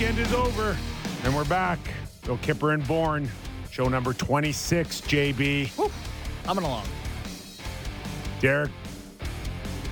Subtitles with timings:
[0.00, 0.74] weekend is over,
[1.24, 1.78] and we're back.
[2.24, 3.28] So Kipper and Bourne,
[3.70, 5.76] show number 26, JB.
[5.76, 5.90] Woo.
[6.42, 6.86] Coming along.
[8.40, 8.70] Derek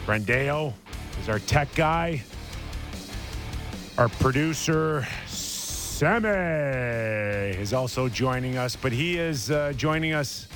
[0.07, 0.73] Brandeo
[1.21, 2.23] is our tech guy.
[3.99, 6.31] Our producer, Sammy,
[7.61, 10.49] is also joining us, but he is uh, joining us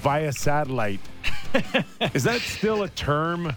[0.00, 1.00] via satellite.
[2.14, 3.54] is that still a term?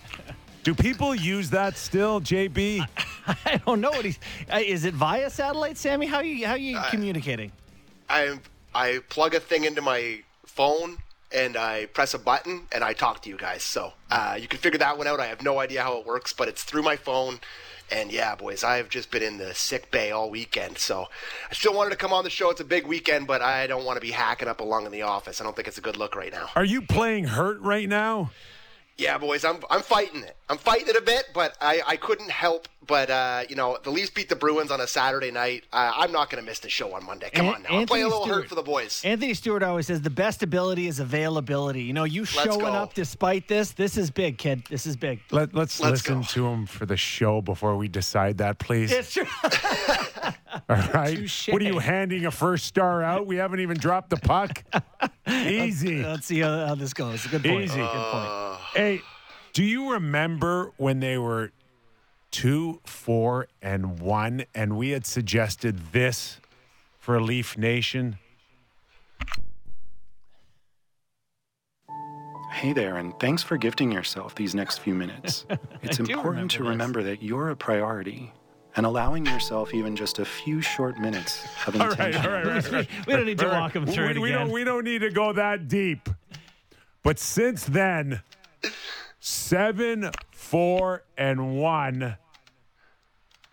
[0.63, 2.85] Do people use that still, JB?
[3.45, 4.19] I don't know what he's.
[4.51, 6.05] Uh, is it via satellite, Sammy?
[6.05, 7.51] How you how you communicating?
[8.09, 8.39] I
[8.73, 10.97] I plug a thing into my phone
[11.33, 13.63] and I press a button and I talk to you guys.
[13.63, 15.19] So uh, you can figure that one out.
[15.19, 17.39] I have no idea how it works, but it's through my phone.
[17.91, 20.77] And yeah, boys, I've just been in the sick bay all weekend.
[20.77, 21.07] So
[21.49, 22.49] I still wanted to come on the show.
[22.49, 24.91] It's a big weekend, but I don't want to be hacking up a lung in
[24.91, 25.41] the office.
[25.41, 26.49] I don't think it's a good look right now.
[26.55, 28.31] Are you playing hurt right now?
[28.97, 30.35] Yeah, boys, I'm I'm fighting it.
[30.49, 33.89] I'm fighting it a bit, but I, I couldn't help but uh, you know the
[33.89, 35.64] Leafs beat the Bruins on a Saturday night.
[35.72, 37.30] Uh, I'm not going to miss the show on Monday.
[37.34, 38.42] Come An- on now, I'm playing a little Stewart.
[38.42, 39.02] hurt for the boys.
[39.03, 41.84] Anthony Stewart always says the best ability is availability.
[41.84, 42.66] You know, you showing go.
[42.66, 43.72] up despite this.
[43.72, 44.64] This is big, kid.
[44.70, 45.22] This is big.
[45.31, 46.28] Let, let's, Let's listen go.
[46.28, 48.92] to him for the show before we decide that, please.
[48.92, 49.26] It's true.
[50.70, 51.16] All right.
[51.17, 51.50] Touche.
[51.50, 53.26] What are you handing a first star out?
[53.26, 54.64] We haven't even dropped the puck.
[55.28, 56.04] Easy.
[56.04, 57.26] Let's see how, how this goes.
[57.28, 57.64] Good point.
[57.66, 57.76] Easy.
[57.80, 58.28] Good point.
[58.28, 59.02] Uh, Hey,
[59.54, 61.52] do you remember when they were
[62.34, 66.39] two, four, and one, and we had suggested this
[66.98, 68.17] for Leaf Nation?
[72.52, 75.45] Hey there, and thanks for gifting yourself these next few minutes.
[75.84, 78.31] It's do important to remember remember that you're a priority
[78.78, 82.22] and allowing yourself even just a few short minutes of All intention.
[82.22, 82.66] right, all right, all right.
[82.66, 82.89] all right.
[83.08, 83.59] We don't need to All right.
[83.61, 84.45] walk him through we, it we again.
[84.45, 86.09] Don't, we don't need to go that deep.
[87.04, 88.22] But since then,
[89.20, 92.16] seven, four, and one.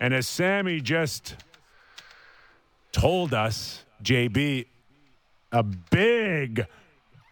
[0.01, 1.35] And as Sammy just
[2.91, 4.65] told us, JB,
[5.51, 6.65] a big,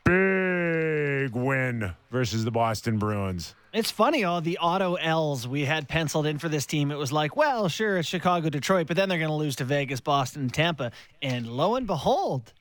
[0.05, 3.55] big win versus the Boston Bruins.
[3.73, 6.91] It's funny, all the auto L's we had penciled in for this team.
[6.91, 9.63] It was like, well, sure, it's Chicago, Detroit, but then they're going to lose to
[9.63, 10.91] Vegas, Boston, and Tampa.
[11.23, 12.53] And lo and behold,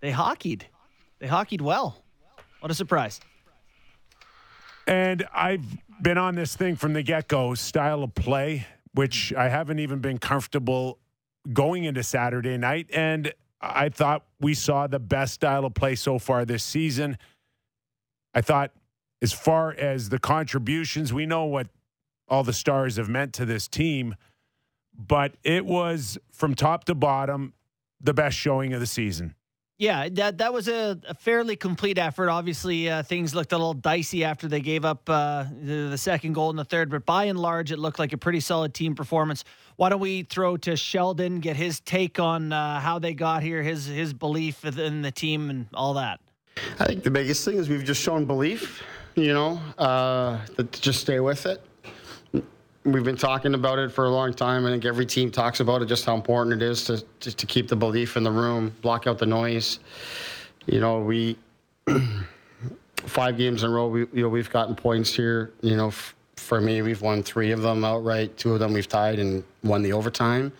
[0.00, 0.66] they hockeyed.
[1.18, 2.02] They hockeyed well.
[2.60, 3.20] What a surprise.
[4.86, 5.64] And I've
[6.00, 10.00] been on this thing from the get go style of play, which I haven't even
[10.00, 10.98] been comfortable
[11.52, 12.88] going into Saturday night.
[12.92, 17.18] And I thought we saw the best style of play so far this season.
[18.34, 18.72] I thought,
[19.20, 21.68] as far as the contributions, we know what
[22.28, 24.16] all the stars have meant to this team,
[24.96, 27.52] but it was from top to bottom
[28.00, 29.34] the best showing of the season.
[29.82, 32.28] Yeah, that that was a, a fairly complete effort.
[32.28, 36.34] Obviously, uh, things looked a little dicey after they gave up uh, the, the second
[36.34, 38.94] goal in the third, but by and large, it looked like a pretty solid team
[38.94, 39.42] performance.
[39.74, 43.60] Why don't we throw to Sheldon, get his take on uh, how they got here,
[43.60, 46.20] his his belief in the team, and all that.
[46.78, 48.84] I think the biggest thing is we've just shown belief,
[49.16, 51.60] you know, uh, to just stay with it.
[52.84, 54.66] We've been talking about it for a long time.
[54.66, 57.46] I think every team talks about it, just how important it is to just to
[57.46, 59.78] keep the belief in the room, block out the noise.
[60.66, 61.38] You know, we
[62.96, 63.86] five games in a row.
[63.86, 65.52] We you know we've gotten points here.
[65.60, 68.36] You know, f- for me, we've won three of them outright.
[68.36, 70.52] Two of them we've tied and won the overtime.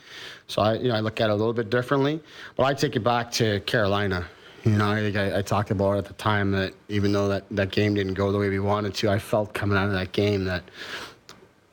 [0.46, 2.20] So I you know I look at it a little bit differently.
[2.56, 4.28] But I take it back to Carolina.
[4.64, 7.26] You know, I think I, I talked about it at the time that even though
[7.26, 9.92] that, that game didn't go the way we wanted to, I felt coming out of
[9.94, 10.62] that game that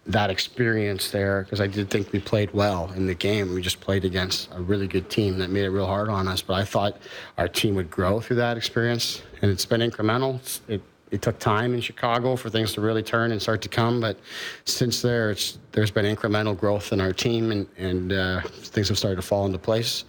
[0.09, 3.53] that experience there, because I did think we played well in the game.
[3.53, 6.41] We just played against a really good team that made it real hard on us.
[6.41, 6.97] But I thought
[7.37, 10.35] our team would grow through that experience, and it's been incremental.
[10.35, 10.81] It's, it
[11.11, 14.19] it took time in Chicago for things to really turn and start to come, but
[14.65, 15.35] since there,
[15.71, 19.45] there's been incremental growth in our team, and and uh, things have started to fall
[19.45, 20.05] into place.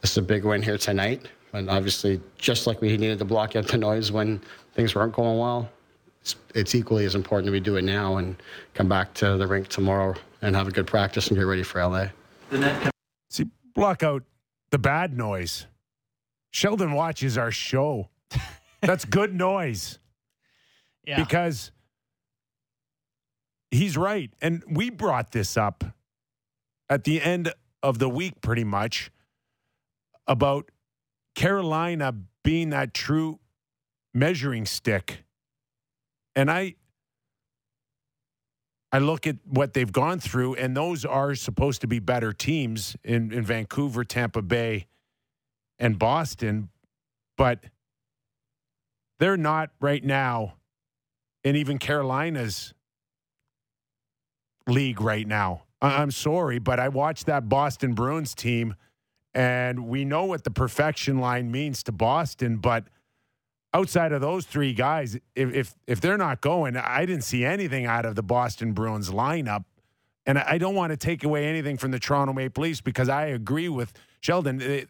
[0.00, 3.56] This is a big win here tonight, and obviously, just like we needed to block
[3.56, 4.40] out the noise when
[4.74, 5.68] things weren't going well,
[6.28, 8.36] it's, it's equally as important that we do it now and
[8.74, 11.82] come back to the rink tomorrow and have a good practice and get ready for
[11.82, 12.08] LA.
[13.30, 14.24] See, block out
[14.70, 15.66] the bad noise.
[16.50, 18.10] Sheldon watches our show.
[18.82, 19.98] That's good noise.
[21.06, 21.70] Yeah, because
[23.70, 24.30] he's right.
[24.42, 25.82] And we brought this up
[26.90, 29.10] at the end of the week, pretty much,
[30.26, 30.70] about
[31.34, 32.14] Carolina
[32.44, 33.38] being that true
[34.12, 35.24] measuring stick.
[36.38, 36.76] And I.
[38.90, 42.96] I look at what they've gone through, and those are supposed to be better teams
[43.04, 44.86] in, in Vancouver, Tampa Bay,
[45.78, 46.70] and Boston,
[47.36, 47.64] but
[49.18, 50.54] they're not right now
[51.44, 52.72] and even Carolina's
[54.66, 55.64] league right now.
[55.82, 58.74] I'm sorry, but I watched that Boston Bruins team,
[59.34, 62.56] and we know what the perfection line means to Boston.
[62.56, 62.84] But
[63.74, 67.86] outside of those three guys, if if, if they're not going, I didn't see anything
[67.86, 69.64] out of the Boston Bruins lineup.
[70.26, 73.26] And I don't want to take away anything from the Toronto Maple Leafs because I
[73.26, 74.58] agree with Sheldon.
[74.58, 74.84] They,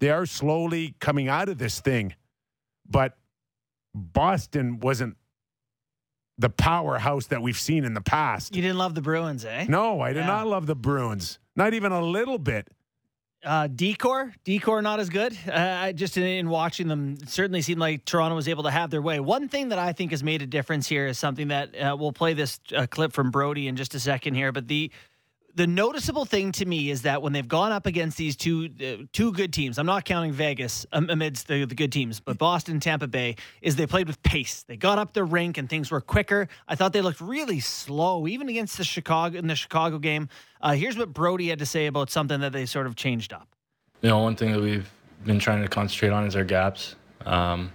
[0.00, 2.14] they are slowly coming out of this thing,
[2.86, 3.16] but
[3.94, 5.16] Boston wasn't
[6.38, 8.54] the powerhouse that we've seen in the past.
[8.54, 9.64] You didn't love the Bruins, eh?
[9.68, 10.26] No, I did Yeah.
[10.26, 11.38] not love the Bruins.
[11.56, 12.68] Not even a little bit.
[13.44, 15.36] Uh, D corps, decor, not as good.
[15.50, 19.02] Uh, just in, in watching them, certainly seemed like Toronto was able to have their
[19.02, 19.18] way.
[19.18, 22.12] One thing that I think has made a difference here is something that uh, we'll
[22.12, 24.52] play this uh, clip from Brodie in just a second here.
[24.52, 24.92] But the
[25.54, 29.04] the noticeable thing to me is that when they've gone up against these two uh,
[29.12, 32.80] two good teams, I'm not counting Vegas um, amidst the, the good teams, but Boston,
[32.80, 34.64] Tampa Bay, is they played with pace.
[34.66, 36.48] They got up the rink and things were quicker.
[36.68, 40.28] I thought they looked really slow, even against the Chicago in the Chicago game.
[40.60, 43.48] Uh, here's what Brodie had to say about something that they sort of changed up.
[44.00, 44.90] you know, one thing that we've
[45.24, 46.96] been trying to concentrate on is our gaps.
[47.26, 47.72] Um,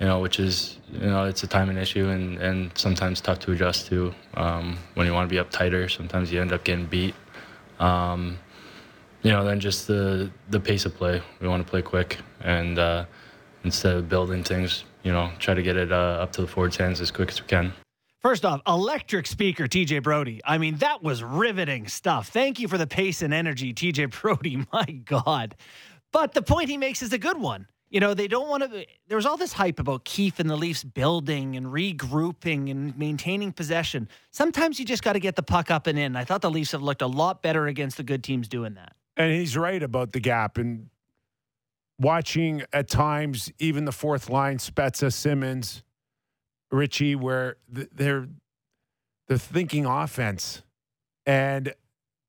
[0.00, 3.52] you know, which is you know it's a timing issue and and sometimes tough to
[3.52, 4.14] adjust to.
[4.34, 7.14] Um, when you want to be up tighter, sometimes you end up getting beat.
[7.78, 8.38] Um,
[9.22, 11.22] you know, then just the the pace of play.
[11.40, 13.06] We want to play quick and uh,
[13.64, 16.76] instead of building things, you know, try to get it uh, up to the forward's
[16.76, 17.72] hands as quick as we can.
[18.20, 20.40] First off, electric speaker, TJ Brodie.
[20.44, 22.28] I mean, that was riveting stuff.
[22.28, 24.64] Thank you for the pace and energy, TJ Brodie.
[24.72, 25.54] My God.
[26.12, 27.66] But the point he makes is a good one.
[27.88, 28.84] You know, they don't want to.
[29.06, 33.52] There was all this hype about Keefe and the Leafs building and regrouping and maintaining
[33.52, 34.08] possession.
[34.32, 36.16] Sometimes you just got to get the puck up and in.
[36.16, 38.96] I thought the Leafs have looked a lot better against the good teams doing that.
[39.16, 40.58] And he's right about the gap.
[40.58, 40.90] And
[41.98, 45.84] watching at times, even the fourth line, Spezza, Simmonds,
[46.70, 48.26] Ritchie, where they're
[49.28, 50.62] they're thinking offense,
[51.24, 51.74] and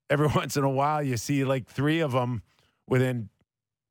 [0.08, 2.42] every once in a while you see like three of them
[2.86, 3.28] within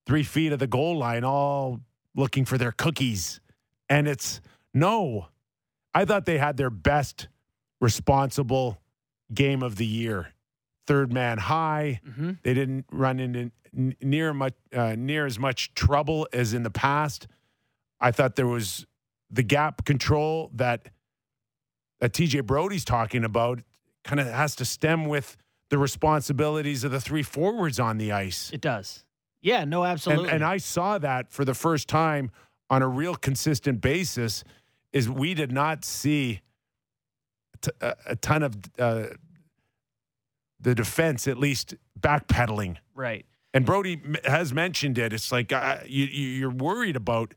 [0.08, 1.82] three feet of the goal line, all
[2.16, 3.40] looking for their cookies,
[3.90, 4.42] and it's
[4.74, 5.28] no.
[5.94, 7.28] I thought they had their best
[7.80, 8.80] responsible
[9.34, 10.34] game of the year.
[10.88, 12.00] Third man high.
[12.08, 12.32] Mm-hmm.
[12.44, 13.52] They didn't run into
[14.02, 17.28] near much uh, near as much trouble as in the past.
[18.00, 18.86] I thought there was
[19.30, 20.88] the gap control that
[22.00, 23.62] that TJ Brodie's talking about
[24.04, 25.36] kind of has to stem with
[25.70, 28.50] the responsibilities of the three forwards on the ice.
[28.54, 29.04] It does.
[29.48, 30.30] Yeah, no, absolutely.
[30.30, 32.32] and I saw that for the first time
[32.70, 34.44] on a real consistent basis
[34.92, 36.42] is we did not see
[37.62, 39.06] t- a, a ton of uh,
[40.60, 42.78] the defense at least backpedaling.
[42.94, 43.26] right.
[43.54, 45.14] And Brodie has mentioned it.
[45.14, 47.34] It's like uh, you, you're worried about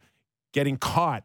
[0.53, 1.25] getting caught,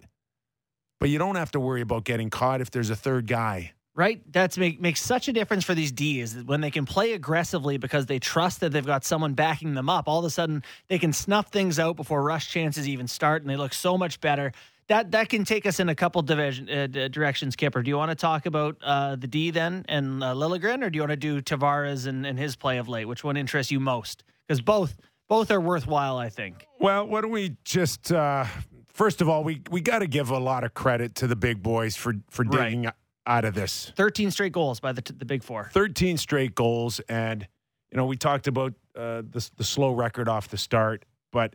[0.99, 3.73] but you don't have to worry about getting caught if there's a third guy.
[3.95, 4.21] Right?
[4.29, 8.05] That's make makes such a difference for these Ds when they can play aggressively because
[8.07, 10.09] they trust that they've got someone backing them up.
[10.09, 13.49] All of a sudden, they can snuff things out before rush chances even start, and
[13.49, 14.51] they look so much better.
[14.87, 17.55] That that can take us in a couple division uh, directions.
[17.55, 20.89] Kipper, do you want to talk about uh, the D then and uh, Liljegren, or
[20.89, 23.05] do you want to do Tavares and, and his play of late?
[23.05, 24.23] Which one interests you most?
[24.45, 24.97] Because both
[25.27, 26.67] both are worthwhile, I think.
[26.79, 28.45] Well, why don't we just uh,
[28.93, 31.63] first of all we we got to give a lot of credit to the big
[31.63, 32.93] boys for for digging Right.
[33.27, 33.91] Out of this.
[33.95, 35.69] Thirteen straight goals by the t- the big four.
[35.73, 37.47] 13 straight goals and
[37.91, 41.53] you know we talked about uh, the the slow record off the start but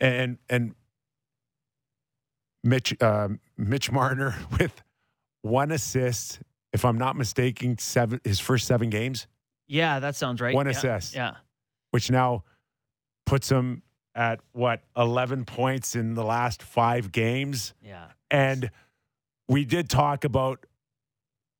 [0.00, 0.74] and and
[2.62, 4.82] Mitch uh, Mitch Marner with
[5.42, 6.40] one assist
[6.72, 9.26] if I'm not mistaken seven his first 7 games
[9.68, 10.54] Yeah, that sounds right.
[10.54, 11.14] One Yeah, assist.
[11.14, 11.34] Yeah.
[11.90, 12.44] which now
[13.26, 13.82] puts him
[14.14, 18.06] at what 11 points in the last 5 games Yeah.
[18.30, 18.70] and
[19.48, 20.66] we did talk about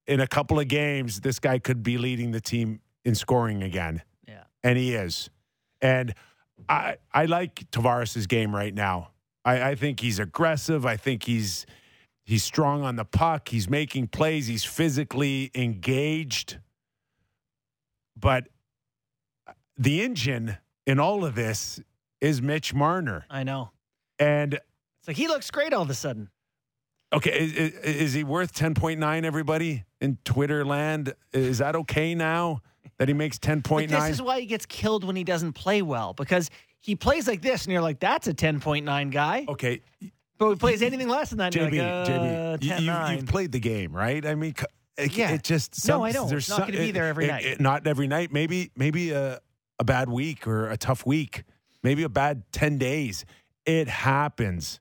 [0.07, 4.03] in a couple of games, this guy could be leading the team in scoring again.
[4.27, 4.45] Yeah.
[4.63, 5.31] And he is.
[5.81, 6.15] And
[6.69, 9.11] I I like Tavares' game right now.
[9.45, 10.87] I, I think he's aggressive.
[10.87, 11.67] I think he's
[12.23, 13.49] he's strong on the puck.
[13.49, 14.47] He's making plays.
[14.47, 16.59] He's physically engaged.
[18.17, 18.49] But
[19.77, 21.81] the engine in all of this
[22.21, 23.27] is Mitch Marner.
[23.29, 23.71] I know.
[24.19, 26.31] And It's like he looks great all of a sudden.
[27.15, 29.25] Okay, is, is- he worth ten point nine?
[29.25, 32.61] Everybody in Twitter land, is that okay now
[32.99, 33.89] that he makes 10.9?
[33.89, 37.41] This is why he gets killed when he doesn't play well because he plays like
[37.43, 39.81] this, and you're like, "That's a 10.9 guy." Okay,
[40.39, 42.83] But he plays anything less than that, JB, like, uh, JB, you, 10.9.
[42.83, 44.25] you, have played the game, right?
[44.27, 44.55] I mean,
[44.99, 45.31] it, Yeah.
[45.33, 46.29] it just No, I some- know.
[46.29, 47.45] There's It's not gonna be there every it- night.
[47.45, 48.33] it- not every night.
[48.33, 49.41] Maybe maybe a
[49.79, 51.43] a bad week or a tough week.
[51.83, 53.25] Maybe a bad ten days.
[53.67, 54.79] It happens.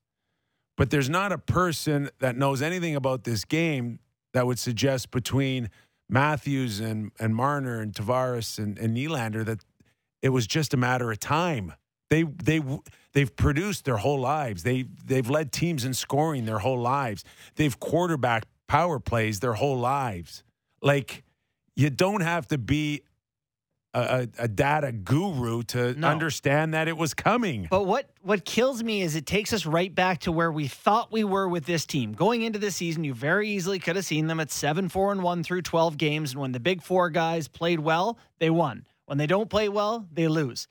[0.78, 4.00] But there's not a person that knows anything about this game
[4.34, 5.70] that would suggest between
[6.10, 9.60] Matthews and and Marner and Tavares and, and Nylander that
[10.22, 11.74] it was just a matter of time.
[12.10, 12.62] They they
[13.14, 14.64] they've produced their whole lives.
[14.64, 17.24] They they've led teams in scoring their whole lives.
[17.56, 20.44] They've quarterback power plays their whole lives.
[20.82, 21.24] Like
[21.76, 23.02] you don't have to be
[23.94, 26.08] a, a, data guru to No.
[26.08, 27.68] understand that it was coming.
[27.70, 31.12] But what what kills me is it takes us right back to where we thought
[31.12, 32.14] we were with this team.
[32.14, 35.24] Going into this season, you very easily could have seen them at 7 4 and
[35.24, 38.86] 1 through 12 games and when the big 4 guys played well, they won.
[39.06, 40.68] When they don't play well, they lose.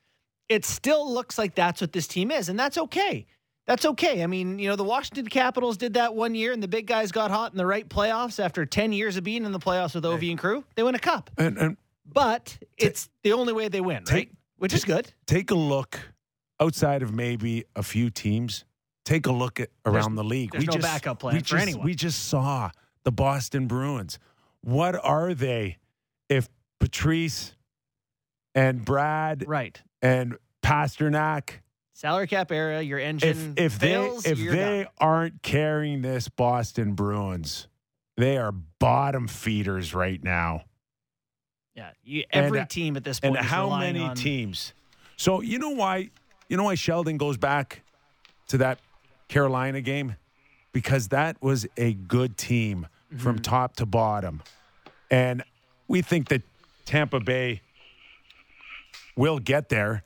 [0.48, 3.26] It still looks like that's what this team is and that's okay.
[3.66, 4.24] That's okay.
[4.24, 7.12] I mean, you know, the Washington Capitals did that one year and the big guys
[7.12, 10.02] got hot in the right playoffs after 10 years of being in the playoffs with
[10.02, 10.64] Ovi and crew.
[10.74, 11.30] They win a cup.
[11.38, 14.30] And, and But it's the only way they win, Take- right?
[14.58, 15.12] Which is good.
[15.26, 15.98] take a look
[16.60, 18.64] outside of maybe a few teams.
[19.04, 20.52] Take a look at around the league.
[20.52, 21.84] there's no backup plan we for just, anyone.
[21.84, 22.70] We just saw
[23.02, 24.20] the Boston Bruins.
[24.60, 25.78] What are they
[26.28, 27.56] if Patrice
[28.54, 29.82] and Brad Right.
[30.00, 31.50] and Pastrnak
[31.94, 34.92] Salary cap era, your engine if they fails, if you're they done.
[34.98, 37.66] aren't carrying this Boston Bruins,
[38.16, 40.62] they are bottom feeders right now.
[41.74, 43.36] Yeah, you, and- every team at this point.
[43.36, 44.72] And how many on- teams?
[45.16, 46.10] So you know why
[46.48, 47.82] you know why Sheldon goes back
[48.48, 48.78] to that
[49.28, 50.16] Carolina game
[50.72, 52.86] because that was a good team
[53.18, 53.42] from Mm-hmm.
[53.42, 54.42] top to bottom,
[55.10, 55.42] and
[55.86, 56.42] we think that
[56.86, 57.60] Tampa Bay
[59.16, 60.02] will get there.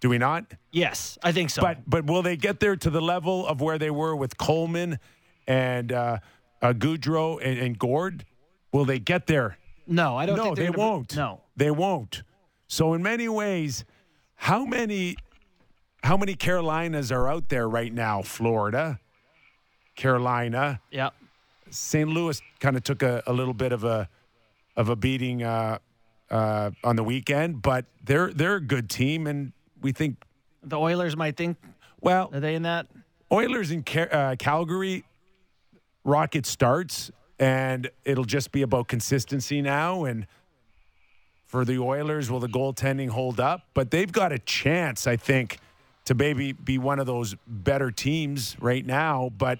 [0.00, 0.44] Do we not?
[0.70, 1.62] Yes, I think so.
[1.62, 4.98] But but will they get there to the level of where they were with Coleman
[5.46, 6.18] and uh,
[6.62, 8.24] uh, Goodrow and, and Gourde?
[8.72, 9.56] Will they get there?
[9.90, 10.36] No, I don't.
[10.36, 11.14] No, they be- won't.
[11.16, 12.22] no, they won't.
[12.68, 13.84] So in many ways,
[14.36, 15.16] how many
[16.02, 18.22] how many Carolinas are out there right now?
[18.22, 18.98] Florida,
[19.96, 21.10] Carolina, yeah,
[21.70, 22.08] St.
[22.08, 24.08] Louis kind of took a, a little bit of a
[24.76, 25.78] of a beating uh,
[26.30, 30.22] uh, on the weekend, but they're they're a good team, and we think
[30.62, 31.56] the Oilers might think
[32.00, 32.30] well.
[32.32, 32.86] are they in that?
[33.32, 35.04] Oilers in Cal- uh, Calgary,
[36.04, 40.04] Rocket starts, and it'll just be about consistency now.
[40.04, 40.26] And
[41.46, 43.62] for the Oilers, will the goaltending hold up?
[43.74, 45.58] But they've got a chance, I think,
[46.04, 49.32] to maybe be one of those better teams right now.
[49.36, 49.58] But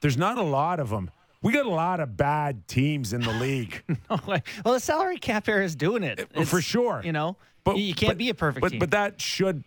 [0.00, 1.10] there's not a lot of them.
[1.42, 3.84] We got a lot of bad teams in the league.
[4.10, 7.02] Oh, well, the salary cap era is doing it uh, for sure.
[7.04, 8.78] You know, you, you can't but- be a perfect but, team.
[8.80, 9.62] But that should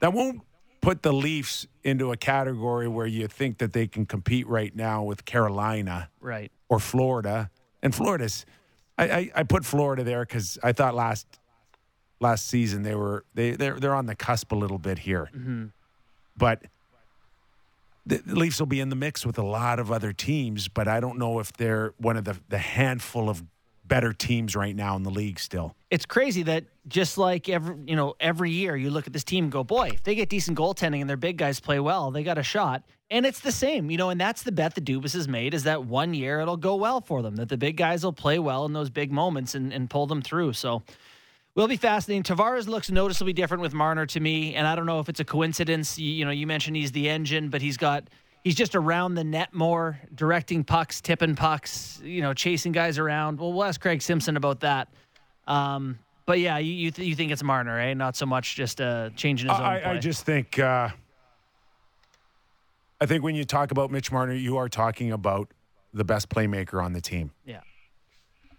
[0.00, 0.42] that won't
[0.82, 5.02] put the Leafs into a category where you think that they can compete right now
[5.02, 6.52] with Carolina right.
[6.68, 7.50] or Florida.
[7.82, 8.44] And Florida's,
[8.98, 11.26] I, I, I put Florida there because I thought last
[12.20, 15.66] last season they were they they're they're on the cusp a little bit here, Mm-hmm.
[16.36, 16.62] but.
[18.04, 20.88] The the Leafs will be in the mix with a lot of other teams, but
[20.88, 23.44] I don't know if they're one of the, the handful of
[23.84, 25.74] better teams right now in the league still.
[25.90, 29.50] It's crazy that just like every you know every year you look at this team
[29.50, 32.38] go, boy, if they get decent goaltending and their big guys play well, they got
[32.38, 32.84] a shot.
[33.10, 35.64] And it's the same, you know, and that's the bet that Dubas has made is
[35.64, 38.64] that one year it'll go well for them, that the big guys will play well
[38.64, 40.54] in those big moments and, and pull them through.
[40.54, 40.82] So
[41.54, 42.22] will be fascinating.
[42.22, 45.24] Tavares looks noticeably different with Marner to me, and I don't know if it's a
[45.24, 45.98] coincidence.
[45.98, 48.08] You, you know, you mentioned he's the engine, but he's got
[48.44, 53.38] he's just around the net more, directing pucks, tipping pucks, you know, chasing guys around.
[53.38, 54.88] Well, we'll ask Craig Simpson about that.
[55.46, 57.94] Um, but yeah, you you, th- you think it's Marner, eh?
[57.94, 59.90] Not so much just uh, changing his own I, play.
[59.90, 60.90] I just think uh,
[63.00, 65.50] I think when you talk about Mitch Marner, you are talking about
[65.92, 67.32] the best playmaker on the team.
[67.44, 67.60] yeah.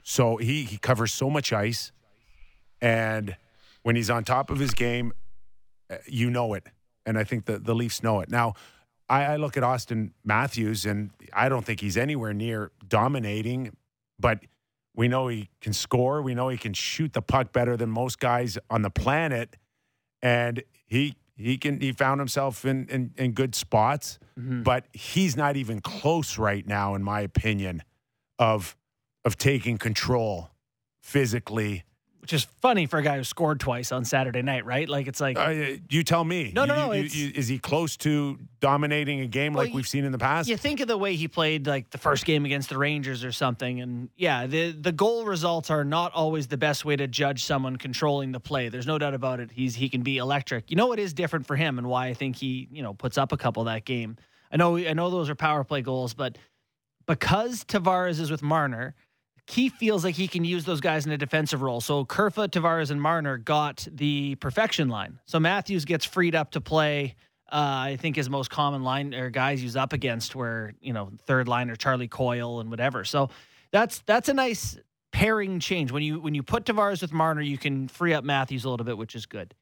[0.03, 1.93] So he he covers so much ice,
[2.81, 3.37] and
[3.83, 5.13] when he's on top of his game,
[5.89, 6.67] uh, you know it,
[7.05, 8.29] and I think the the Leafs know it.
[8.29, 8.55] Now,
[9.09, 13.75] I, I look at Auston Matthews, and I don't think he's anywhere near dominating,
[14.19, 14.39] but
[14.95, 16.21] we know he can score.
[16.21, 19.55] We know he can shoot the puck better than most guys on the planet,
[20.21, 24.63] and he he can he found himself in in, in good spots, mm-hmm.
[24.63, 27.83] but he's not even close right now, in my opinion,
[28.37, 28.77] of
[29.25, 30.51] of taking control
[31.01, 31.83] physically.
[32.23, 34.87] Which is funny for a guy who scored twice on Saturday night, right?
[34.87, 36.53] Like it's like Uh, you tell me.
[36.55, 39.85] No, no, no, you- you- is he close to dominating a game Well, like we've
[39.85, 40.47] seen in the past?
[40.47, 43.33] You think of the way he played, like the first game against the Rangers or
[43.33, 47.43] something, and yeah, the the goal results are not always the best way to judge
[47.43, 48.69] someone controlling the play.
[48.69, 49.51] There's no doubt about it.
[49.51, 50.71] He's he can be electric.
[50.71, 53.17] You know what is different for him, and why I think he you know puts
[53.17, 54.15] up a couple that game.
[54.49, 56.37] I know I know those are power play goals, but
[57.05, 58.95] because Tavares is with Marner,
[59.47, 61.81] he feels like he can use those guys in a defensive role.
[61.81, 65.19] So Kerfoot, Tavares, and Marner got the perfection line.
[65.25, 67.15] So Matthews gets freed up to play.
[67.51, 71.11] Uh, I think his most common line or guys he's up against were you know
[71.25, 73.03] third liner Charlie Coyle and whatever.
[73.03, 73.29] So
[73.71, 74.77] That's that's a nice
[75.11, 75.91] pairing change.
[75.91, 78.85] When you when you put Tavares with Marner, you can free up Matthews a little
[78.85, 79.53] bit, which is good.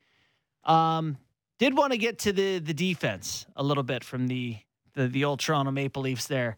[0.63, 1.17] Um,
[1.59, 4.57] did want to get to the the defense a little bit from the
[4.93, 6.57] the, the old Toronto Maple Leafs there.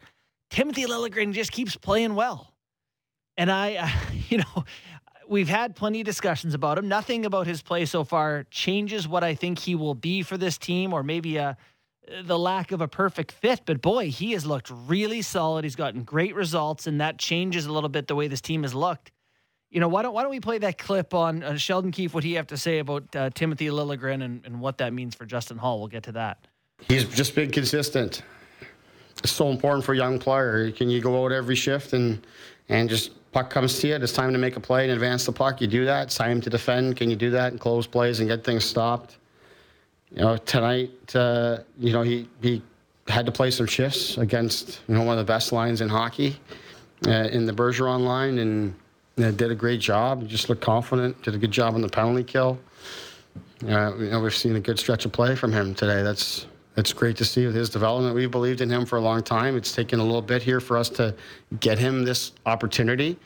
[0.49, 2.52] Timothy Liljegren just keeps playing well.
[3.37, 3.91] And I,
[4.29, 4.63] you know,
[5.27, 6.87] we've had plenty of discussions about him.
[6.87, 10.57] Nothing about his play so far changes what I think he will be for this
[10.57, 11.57] team or maybe a,
[12.23, 13.61] the lack of a perfect fit.
[13.65, 15.63] But boy, he has looked really solid.
[15.63, 18.73] He's gotten great results, and that changes a little bit the way this team has
[18.73, 19.11] looked.
[19.69, 22.13] You know, why don't why don't we play that clip on uh, Sheldon Keefe?
[22.13, 25.25] What he have to say about uh, Timothy Liljegren and, and what that means for
[25.25, 25.79] Justin Holl?
[25.79, 26.45] We'll get to that.
[26.87, 28.21] He's just been consistent.
[29.23, 30.69] It's so important for a young player.
[30.71, 32.25] Can you go out every shift and
[32.69, 35.31] and just puck comes to you, it's time to make a play and advance the
[35.31, 35.59] puck.
[35.59, 36.03] You do that.
[36.03, 36.95] It's time to defend.
[36.95, 39.17] Can you do that and close plays and get things stopped?
[40.11, 42.61] You know, tonight, uh, you know, he he
[43.07, 46.37] had to play some shifts against you know one of the best lines in hockey
[47.07, 48.75] uh, in the Bergeron line, and
[49.17, 50.21] uh, did a great job.
[50.21, 51.19] He just looked confident.
[51.23, 52.59] Did a good job on the penalty kill.
[53.67, 56.03] Uh, you know, we've seen a good stretch of play from him today.
[56.03, 58.15] That's it's great to see with his development.
[58.15, 59.55] We've believed in him for a long time.
[59.55, 61.15] It's taken a little bit here for us to
[61.59, 63.17] get him this opportunity,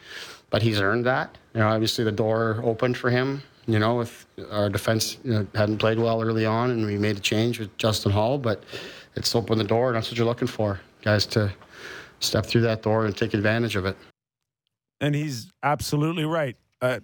[0.50, 1.38] but he's earned that.
[1.54, 3.42] You know, obviously the door opened for him.
[3.66, 7.18] You know, if our defense you know, hadn't played well early on, and we made
[7.18, 8.63] a change with Justin Holl, but
[9.16, 11.51] it's opened the door, and that's what you're looking for, guys, to
[12.20, 13.98] step through that door and take advantage of it.
[15.00, 16.56] And he's absolutely right.
[16.82, 17.00] Uh,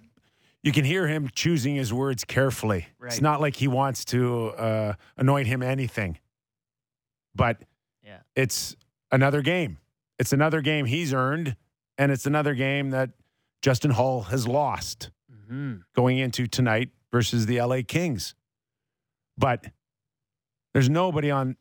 [0.62, 2.86] you can hear him choosing his words carefully.
[2.98, 3.12] Right.
[3.12, 6.18] It's not like he wants to uh, anoint him anything
[7.34, 7.58] but
[8.04, 8.18] yeah.
[8.34, 8.76] it's
[9.10, 9.78] another game.
[10.18, 11.56] It's another game he's earned,
[11.98, 13.10] and it's another game that
[13.62, 15.76] Justin Holl has lost mm-hmm.
[15.94, 18.34] going into tonight versus the LA Kings.
[19.36, 19.66] But
[20.72, 21.56] there's nobody on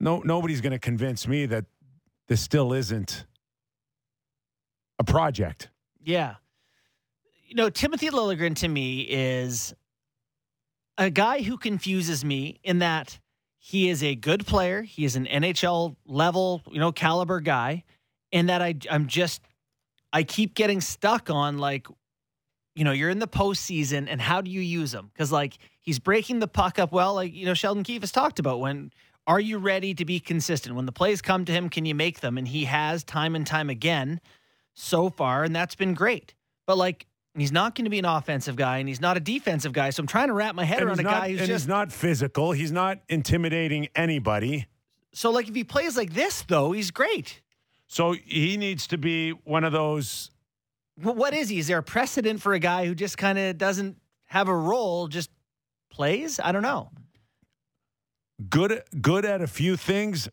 [0.00, 1.64] no nobody's going to convince me that
[2.28, 3.26] this still isn't
[4.98, 5.70] a project.
[6.02, 6.36] Yeah.
[7.46, 9.74] You know, Timothy Liljegren to me is
[10.98, 13.18] a guy who confuses me in that
[13.66, 14.82] he is a good player.
[14.82, 17.82] He is an NHL level, you know, caliber guy.
[18.30, 19.42] And that I I'm just
[20.12, 21.88] I keep getting stuck on like,
[22.76, 25.10] you know, you're in the postseason and how do you use him?
[25.12, 28.38] Because like he's breaking the puck up well, like, you know, Sheldon Keefe has talked
[28.38, 28.92] about when
[29.26, 30.76] are you ready to be consistent?
[30.76, 32.38] When the plays come to him, can you make them?
[32.38, 34.20] And he has time and time again
[34.74, 36.34] so far, and that's been great.
[36.68, 37.08] But like
[37.40, 39.90] He's not going to be an offensive guy, and he's not a defensive guy.
[39.90, 41.64] So I'm trying to wrap my head and around a not, guy who's and just
[41.64, 42.52] he's not physical.
[42.52, 44.66] He's not intimidating anybody.
[45.12, 47.42] So like if he plays like this, though, he's great.
[47.86, 50.30] So he needs to be one of those.
[51.02, 51.58] Well, what is he?
[51.58, 55.08] Is there a precedent for a guy who just kind of doesn't have a role,
[55.08, 55.30] just
[55.90, 56.40] plays?
[56.42, 56.90] I don't know.
[58.50, 60.28] Good, good at a few things,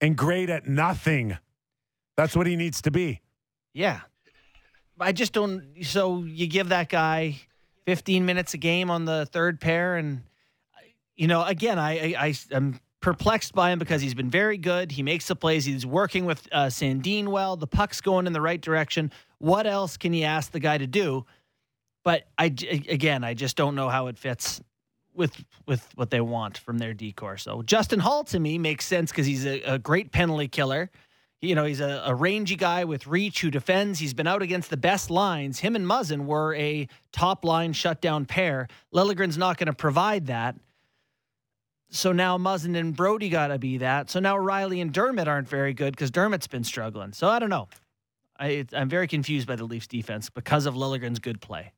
[0.00, 1.36] and great at nothing.
[2.16, 3.20] That's what he needs to be.
[3.74, 4.00] Yeah.
[5.02, 5.64] I just don't.
[5.82, 7.40] So you give that guy
[7.86, 10.22] 15 minutes a game on the third pair, and
[11.16, 14.90] you know, again, I, I, am perplexed by him because he's been very good.
[14.92, 15.64] He makes the plays.
[15.64, 17.56] He's working with uh, Sandin well.
[17.56, 19.12] The puck's going in the right direction.
[19.38, 21.26] What else can you ask the guy to do?
[22.04, 24.60] But I again, I just don't know how it fits
[25.14, 27.38] with with what they want from their D corps.
[27.38, 30.90] So Justin Holl to me makes sense because he's a, a great penalty killer
[31.42, 33.98] you know, he's a, a, rangy guy with reach who defends.
[33.98, 35.58] He's been out against the best lines.
[35.58, 38.68] Him and Muzzin were a top line shutdown pair.
[38.94, 40.54] Liljegren's not going to provide that.
[41.90, 44.08] So now Muzzin and Brodie got to be that.
[44.08, 47.12] So now Rielly and Dermott aren't very good because Dermott's been struggling.
[47.12, 47.68] So I don't know.
[48.38, 51.72] I, I'm very confused by the Leafs defense because of Liljegren's good play.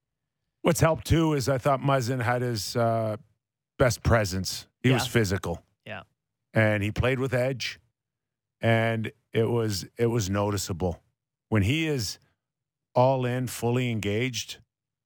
[0.62, 3.16] What's helped too is I thought Muzzin had his uh,
[3.78, 4.66] best presence.
[4.82, 4.96] He Yeah.
[4.96, 5.62] was physical.
[5.86, 6.02] Yeah.
[6.52, 7.80] and he played with edge,
[8.64, 11.02] and it was it was noticeable
[11.50, 12.18] when he is
[12.94, 14.56] all in, fully engaged.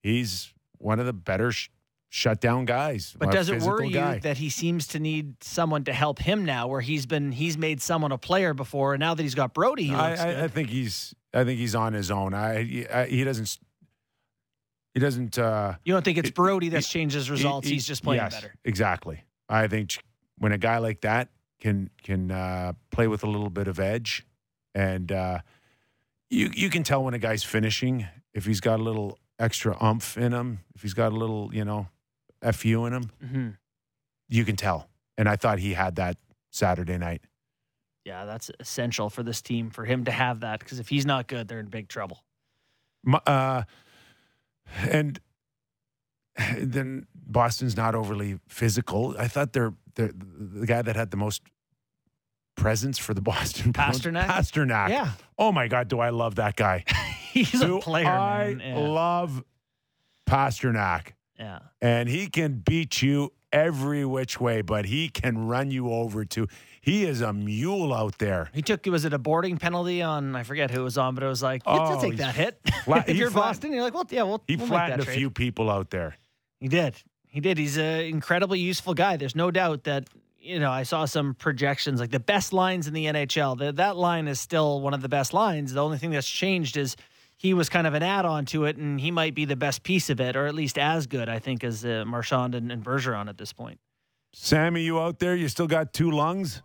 [0.00, 1.68] He's one of the better sh-
[2.08, 3.16] shutdown guys.
[3.18, 6.68] But does it worry you that he seems to need someone to help him now,
[6.68, 9.84] where he's been he's made someone a player before, and now that he's got Brodie,
[9.88, 10.44] he I, I.
[10.44, 12.34] I think he's I think he's on his own.
[12.34, 13.58] I, I he doesn't
[14.94, 15.36] he doesn't.
[15.36, 17.66] Uh, you don't think it's it- Brodie that's it- changed his results?
[17.66, 18.54] he- he's just playing yes, better.
[18.64, 19.24] Exactly.
[19.48, 19.98] I think
[20.36, 21.28] when a guy like that
[21.60, 24.24] can can uh, play with a little bit of edge,
[24.74, 25.38] and uh,
[26.30, 30.16] you you can tell when a guy's finishing if he's got a little extra umph
[30.18, 31.88] in him, if he's got a little you know
[32.52, 33.48] fu in him, Mm-hmm.
[34.28, 34.88] you can tell.
[35.16, 36.16] And I thought he had that
[36.50, 37.22] Saturday night.
[38.04, 41.26] Yeah, that's essential for this team for him to have that because if he's not
[41.26, 42.22] good, they're in big trouble.
[43.04, 43.64] Mu- Uh,
[44.88, 45.18] and
[46.59, 49.14] then Boston's not overly physical.
[49.18, 51.42] I thought they're, they're the guy that had the most
[52.57, 54.01] presence for the Boston Bruins?
[54.01, 54.27] Pastrnak?
[54.27, 54.88] Pastrnak.
[54.90, 55.11] Yeah.
[55.38, 56.85] Oh my God, do I love that guy?
[57.33, 58.61] He's do a player, I man.
[58.77, 58.88] Yeah.
[58.88, 59.44] love
[60.29, 61.61] Pastrnak, yeah.
[61.81, 66.48] and he can beat you every which way, but he can run you over too.
[66.81, 68.51] He is a mule out there.
[68.53, 71.22] He took was it a boarding penalty on I forget who it was on, but
[71.24, 72.59] it was like oh, Oh, take that hit.
[72.85, 75.16] flat- if you're Boston, you're like, well, yeah, we'll, He we'll flattened a trade.
[75.16, 76.16] few people out there.
[76.60, 76.96] He did.
[77.26, 77.58] He did.
[77.58, 79.16] He's an incredibly useful guy.
[79.16, 80.08] There's no doubt that
[80.40, 83.58] you know I saw some projections like the best lines in the NHL.
[83.58, 85.72] That that line is still one of the best lines.
[85.72, 86.96] The only thing that's changed is
[87.36, 90.10] he was kind of an add-on to it, and he might be the best piece
[90.10, 93.28] of it, or at least as good, I think, as uh, Marchand and, and Bergeron
[93.28, 93.78] at this point.
[94.32, 95.36] Sammy, you out there?
[95.36, 96.62] You still got two lungs?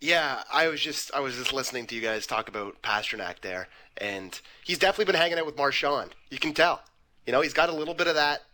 [0.00, 3.68] Yeah, I was just I was just listening to you guys talk about Pastrnak there,
[3.96, 6.14] and he's definitely been hanging out with Marchand.
[6.30, 6.82] You can tell.
[7.26, 8.44] You know, he's got a little bit of that, I-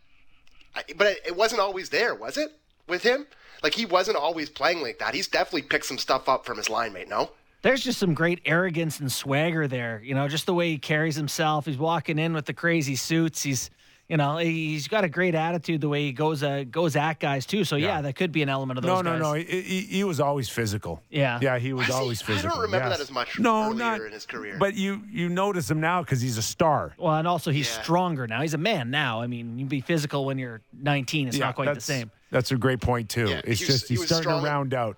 [0.95, 2.49] but it, wasn't always there, was it?
[2.87, 3.25] With him,
[3.63, 5.15] like he wasn't always playing like that.
[5.15, 7.09] He's definitely picked some stuff up from his line mate.
[7.09, 7.31] No.
[7.63, 9.99] There's just some great arrogance and swagger there.
[10.03, 11.65] You know, just the way he carries himself.
[11.65, 13.41] He's walking in with the crazy suits.
[13.41, 13.71] He's,
[14.07, 15.81] you know, he's got a great attitude.
[15.81, 17.63] The way he goes uh, goes at guys too.
[17.63, 18.01] So yeah, Yeah.
[18.01, 19.21] that could be an element of No, those no, guys.
[19.21, 19.33] no.
[19.33, 21.01] He, he, he was always physical.
[21.09, 21.39] Yeah.
[21.41, 21.57] yeah.
[21.57, 22.01] He was Was he?
[22.01, 22.61] always I don't physical.
[22.61, 22.97] remember yes.
[22.97, 24.57] that as much No, earlier not in his career.
[24.59, 26.93] But you you notice him now because he's a star.
[26.97, 27.81] Well, and also he's Yeah.
[27.81, 28.41] stronger now.
[28.41, 29.21] He's a man now.
[29.21, 31.27] I mean, you be physical when you're 19.
[31.29, 32.11] It's Yeah, not quite the same.
[32.31, 33.27] That's a great point too.
[33.29, 34.43] Yeah, it's he was- just he's was starting strong.
[34.43, 34.97] to round out.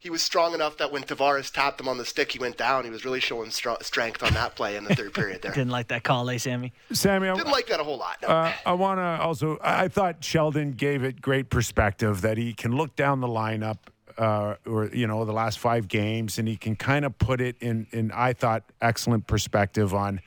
[0.00, 2.84] He was strong enough that when Tavares tapped him on the stick, he went down.
[2.84, 5.52] He was really showing str- strength on that play in the third period there.
[5.54, 6.72] Didn't like that call, eh, Sammy?
[6.90, 8.16] Sammy, I, Didn't like that a whole lot.
[8.22, 8.28] No.
[8.28, 9.58] uh, I want to also.
[9.58, 13.76] I I thought Sheldon gave it great perspective that he can look down the lineup,
[14.16, 17.56] uh, or you know, the last five games, and he can kind of put it
[17.60, 17.86] in.
[17.92, 20.22] In I thought excellent perspective on.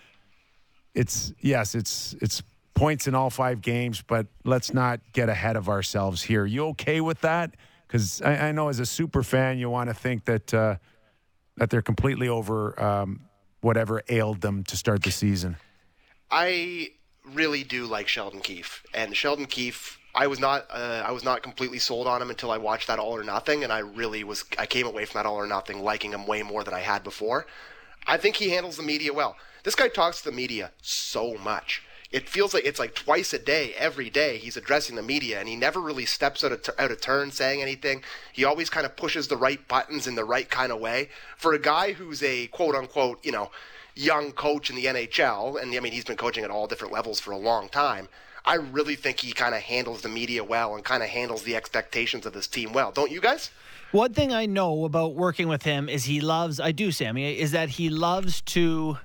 [0.94, 2.44] It's yes, it's it's
[2.76, 6.46] points in all five games, but let's not get ahead of ourselves here.
[6.46, 7.56] You okay with that?
[7.94, 10.78] Because I, I know as a super fan, you want to think that uh,
[11.58, 13.20] that they're completely over um,
[13.62, 15.58] whatever ailed them to start the season.
[16.32, 16.90] I
[17.24, 20.00] really do like Sheldon Keefe, and Sheldon Keefe.
[20.16, 22.98] I was not uh, I was not completely sold on him until I watched that
[22.98, 24.44] All or Nothing, and I really was.
[24.58, 27.04] I came away from that All or Nothing liking him way more than I had
[27.04, 27.46] before.
[28.08, 29.36] I think he handles the media well.
[29.62, 31.84] This guy talks to the media so much.
[32.14, 34.38] It feels like it's like twice a day, every day.
[34.38, 37.60] He's addressing the media, and he never really steps out of, out of turn saying
[37.60, 38.04] anything.
[38.32, 41.10] He always kind of pushes the right buttons in the right kind of way.
[41.38, 43.50] For a guy who's a quote unquote, you know,
[43.96, 47.20] young coach in the NHL, and I mean, he's been coaching at all different levels
[47.20, 48.08] for a long time.
[48.46, 51.56] I really think he kind of handles the media well and kind of handles the
[51.56, 52.92] expectations of this team well.
[52.92, 53.50] Don't you guys?
[53.92, 57.52] One thing I know about working with him is he loves, I do, Sammy, is
[57.52, 58.98] that he loves to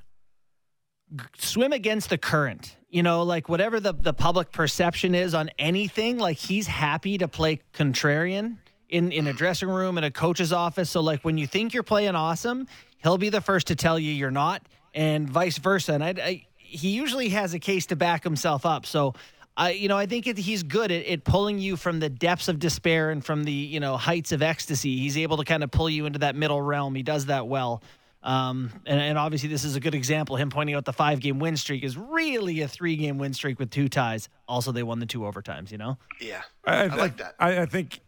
[1.38, 2.76] swim against the current.
[2.90, 7.28] You know, like whatever the, the public perception is on anything, like he's happy to
[7.28, 8.56] play contrarian
[8.88, 10.90] in, in a dressing room, in a coach's office.
[10.90, 12.66] So, like, when you think you're playing awesome,
[13.02, 14.62] he'll be the first to tell you you're not,
[14.94, 15.92] and vice versa.
[15.92, 18.86] And I, I, he usually has a case to back himself up.
[18.86, 19.14] So,
[19.56, 22.48] I, you know, I think it, he's good at, at pulling you from the depths
[22.48, 24.96] of despair and from the, you know, heights of ecstasy.
[24.96, 26.94] He's able to kind of pull you into that middle realm.
[26.94, 27.82] He does that well.
[28.28, 30.36] Um, and, and obviously, this is a good example.
[30.36, 33.58] Him pointing out the five game win streak is really a three game win streak
[33.58, 34.28] with two ties.
[34.46, 35.96] Also, they won the two overtimes, you know?
[36.20, 37.34] Yeah, I, I like that.
[37.38, 38.00] I, I think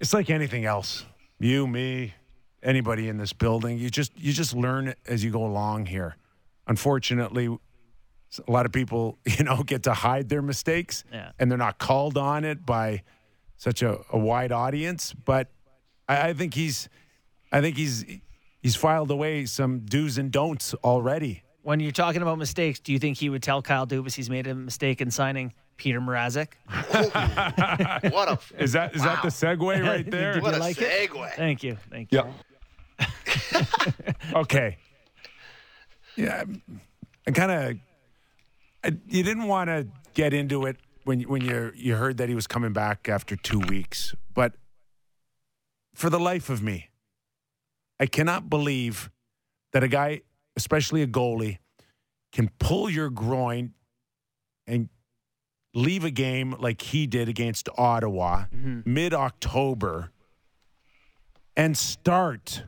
[0.00, 1.04] it's like anything else.
[1.38, 2.14] You, me,
[2.62, 3.76] anybody in this building.
[3.76, 6.16] You just you just learn as you go along here.
[6.66, 7.46] Unfortunately,
[8.46, 11.32] a lot of people, you know, get to hide their mistakes, Yeah.
[11.38, 13.02] and they're not called on it by
[13.58, 15.12] such a, a wide audience.
[15.12, 15.48] But
[16.08, 16.88] I, I think he's,
[17.52, 18.06] I think he's
[18.62, 21.42] he's filed away some do's and don'ts already.
[21.62, 24.46] When you're talking about mistakes, do you think he would tell Kyle Dubas he's made
[24.46, 26.48] a mistake in signing Peter Mrazek?
[28.12, 30.34] what a Is that is that the segue right there?
[30.34, 31.10] Did what you a like it?
[31.10, 31.32] segue.
[31.34, 31.76] Thank you.
[31.90, 32.24] Thank you.
[34.34, 34.76] okay.
[36.16, 36.44] Yeah,
[37.26, 38.92] I kind of.
[39.08, 42.46] You didn't want to get into it when when you you heard that he was
[42.46, 44.54] coming back after two weeks, but
[45.94, 46.88] for the life of me,
[48.02, 49.12] I cannot believe
[49.72, 50.22] that a guy,
[50.56, 51.58] especially a goalie,
[52.32, 53.74] can pull your groin
[54.66, 54.88] and
[55.72, 58.80] leave a game like he did against Ottawa mm-hmm.
[58.92, 60.10] mid October
[61.56, 62.64] and start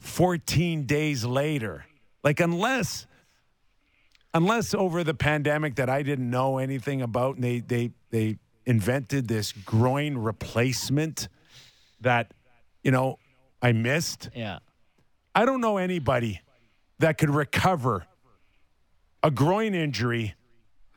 [0.00, 1.84] 14 days later.
[2.24, 3.06] Like unless
[4.34, 9.28] unless over the pandemic that I didn't know anything about and they they they invented
[9.28, 11.28] this groin replacement
[12.00, 12.34] that
[12.82, 13.20] you know
[13.62, 14.30] I missed.
[14.34, 14.58] Yeah.
[15.34, 16.40] I don't know anybody
[16.98, 18.06] that could recover
[19.22, 20.34] a groin injury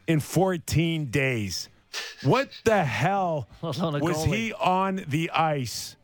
[0.07, 1.69] in 14 days.
[2.23, 4.35] What the hell Let alone a was goalie.
[4.35, 5.95] he on the ice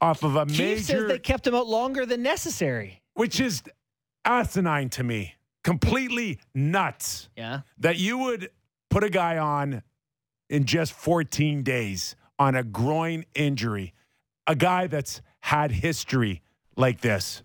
[0.00, 3.00] off of a says major, they kept him out longer than necessary.
[3.14, 3.62] which is
[4.24, 7.60] asinine to me, completely nuts Yeah.
[7.78, 8.50] that you would
[8.90, 9.82] put a guy on
[10.48, 13.94] in just 14 days on a groin injury,
[14.46, 16.42] a guy that's had history
[16.76, 17.42] like this.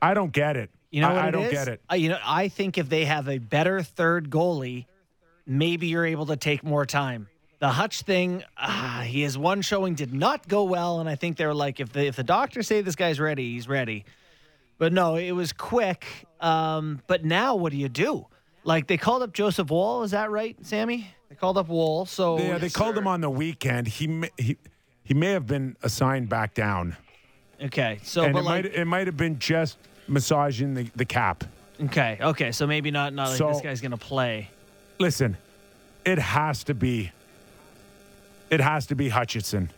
[0.00, 0.70] I don't get it.
[0.90, 1.52] You know I, what I don't is?
[1.52, 1.80] get it.
[1.90, 4.86] Uh, you know, I think if they have a better third goalie,
[5.46, 7.28] maybe you're able to take more time.
[7.60, 11.36] The Hutch thing, ah, he has one showing did not go well, and I think
[11.36, 14.04] they're like, if the if the doctors say this guy's ready, he's ready.
[14.78, 16.04] But no, it was quick.
[16.40, 18.26] Um, but now, what do you do?
[18.64, 21.08] Like they called up Joseph Woll, is that right, Sammy?
[21.28, 22.04] They called up Woll.
[22.06, 23.86] So Yeah, they called him on the weekend.
[23.86, 24.56] He may, he
[25.04, 26.96] he may have been assigned back down,
[27.62, 31.04] okay, so and but it like might it might have been just massaging the, the
[31.04, 31.44] cap.
[31.84, 34.48] okay, okay, so maybe not not like So- this guy's gonna play.
[34.98, 35.36] Listen,
[36.04, 37.10] it has to be.
[38.50, 39.70] It has to be Hutchinson.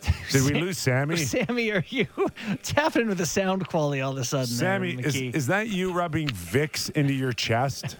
[0.30, 1.16] Did we lose Sammy?
[1.34, 4.46] Sammy, are you what's happening with the sound quality all of a sudden?
[4.46, 7.96] Sammy, is, is that you rubbing Vicks into your chest?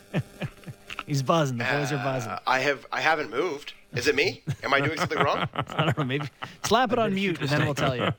[1.08, 1.58] He's buzzing.
[1.58, 2.32] The boys are buzzing.
[2.32, 3.72] Uh, I have I haven't moved.
[3.94, 4.42] Is it me?
[4.62, 5.48] Am I doing something wrong?
[5.54, 6.04] I don't know.
[6.04, 6.28] Maybe
[6.64, 8.08] slap it on mute and then we'll tell you.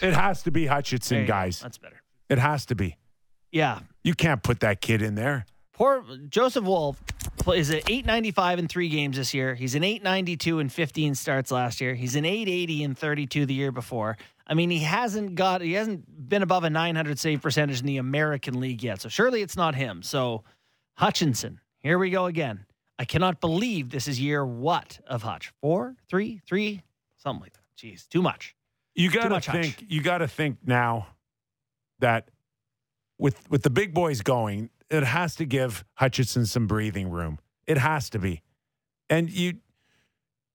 [0.00, 1.28] It has to be There Hutchinson, you go.
[1.32, 1.60] guys.
[1.60, 2.00] That's better.
[2.28, 2.96] It has to be.
[3.50, 3.80] Yeah.
[4.04, 5.44] You can't put that kid in there.
[5.72, 7.02] Poor Joseph Wolf
[7.54, 9.54] is at 895 in three games this year.
[9.54, 11.94] He's an 892 in 15 starts last year.
[11.94, 14.16] He's an 880 in 32 the year before.
[14.46, 17.96] I mean, he hasn't got he hasn't been above a 900 save percentage in the
[17.98, 19.00] American League yet.
[19.00, 20.02] So surely it's not him.
[20.02, 20.44] So
[20.94, 22.66] Hutchinson, here we go again.
[22.98, 25.52] I cannot believe this is year what of Hutch?
[25.60, 26.82] Four, three, three,
[27.16, 27.60] something like that.
[27.76, 28.54] Jeez, too much.
[28.94, 29.60] You got to much Hutch.
[29.60, 29.84] think.
[29.88, 31.08] You got to think now
[31.98, 32.28] that
[33.18, 37.38] with with the big boys going, it has to give Hutchinson some breathing room.
[37.66, 38.42] It has to be,
[39.08, 39.54] and you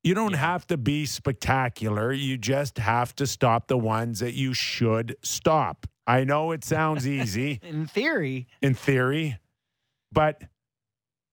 [0.04, 2.13] you don't have to be spectacular.
[2.13, 5.88] You just have to stop the ones that you should stop.
[6.06, 9.38] I know it sounds easy In theory, in theory,
[10.12, 10.41] but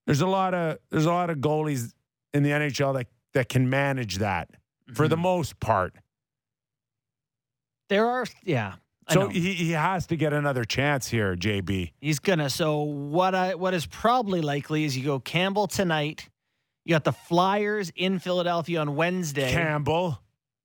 [0.06, 1.92] there's a lot of there's a lot of goalies
[2.32, 4.50] in the NHL that that can manage that
[4.92, 5.10] for Mm-hmm.
[5.10, 5.94] the most part.
[7.88, 8.74] there are yeah.
[9.10, 11.92] So he, he has to get another chance here, JB.
[12.00, 12.48] He's gonna.
[12.48, 16.28] So what I what is probably likely is you go Campbell tonight.
[16.86, 20.20] You got the Flyers in Philadelphia on Wednesday Campbell.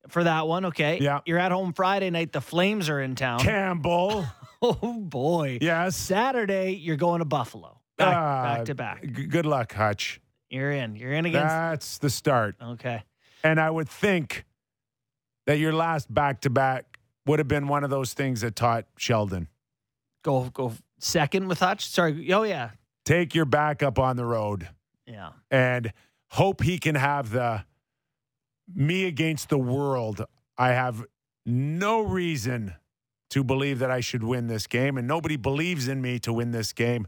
[0.09, 0.65] for that one.
[0.65, 0.99] Okay.
[1.01, 1.19] Yeah.
[1.25, 2.31] You're at home Friday night.
[2.33, 3.39] The Flames are in town.
[3.39, 4.25] Campbell.
[4.61, 5.57] oh boy.
[5.61, 5.95] yes.
[5.97, 7.78] Saturday you're going to Buffalo.
[7.99, 9.01] Back, Uh, back to back.
[9.03, 10.19] g- good luck, Hutch.
[10.49, 10.95] You're in.
[10.95, 11.47] You're in against.
[11.47, 12.55] That's the start.
[12.61, 13.03] Okay.
[13.43, 14.45] And I would think
[15.45, 18.85] that your last back to back would have been one of those things that taught
[18.97, 19.47] Sheldon.
[20.23, 21.85] Go go second with Hutch.
[21.87, 22.33] Sorry.
[22.33, 22.71] Oh yeah.
[23.05, 24.69] Take your backup on the road.
[25.05, 25.31] Yeah.
[25.49, 25.91] and
[26.31, 27.63] hope he can have the
[28.73, 30.23] me against the world.
[30.57, 31.03] I have
[31.45, 32.75] no reason
[33.31, 36.51] to believe that I should win this game, and nobody believes in me to win
[36.51, 37.07] this game.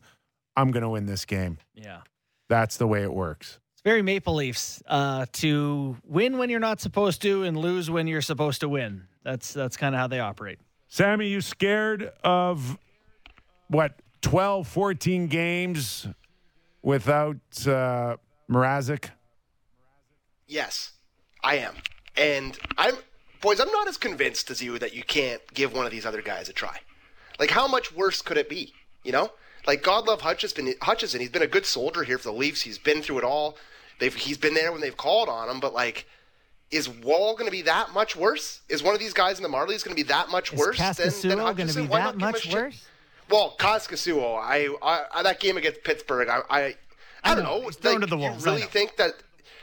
[0.62, 1.58] I'm going to win this game.
[1.74, 2.02] Yeah.
[2.48, 3.60] That's the way it works.
[3.74, 8.06] It's very Maple Leafs uh, to win when you're not supposed to and lose when
[8.06, 9.08] you're supposed to win.
[9.24, 10.60] That's that's kind of how they operate.
[10.88, 12.78] Sammy, you scared of
[13.70, 16.08] what, 12, 14 games
[16.84, 18.18] without uh,
[18.50, 19.10] Mrazek?
[20.48, 20.92] Yes,
[21.44, 21.74] I am.
[22.18, 22.96] And I'm,
[23.42, 26.22] boys, I'm not as convinced as you that you can't give one of these other
[26.22, 26.78] guys a try.
[27.40, 28.74] Like, how much worse could it be?
[29.04, 29.32] You know,
[29.68, 30.74] like God love Hutchinson.
[30.82, 32.62] Hutchinson, he's been a good soldier here for the Leafs.
[32.62, 33.58] He's been through it all.
[34.00, 35.60] They've he's been there when they've called on him.
[35.60, 36.08] But like,
[36.72, 38.62] is Woll going to be that much worse?
[38.70, 40.78] Is one of these guys in the Marlies going to be that much Is worse
[40.78, 41.06] than, than
[41.40, 42.54] Kaskisuo going to be Why that not give much shit?
[42.54, 42.86] worse?
[43.30, 46.76] Well, Kaskisuo, I, I, I that game against Pittsburgh, I, I,
[47.24, 47.60] I don't know.
[47.60, 47.66] know.
[47.68, 49.12] He's thrown Like, to the you wolves, I really think that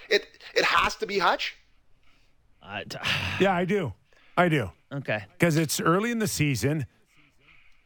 [0.08, 1.56] it it has to be Hutch?
[2.62, 2.96] Uh, t-
[3.40, 3.92] Yeah, I do.
[4.36, 4.70] I do.
[4.92, 5.24] okay.
[5.32, 6.86] because it's early in the season.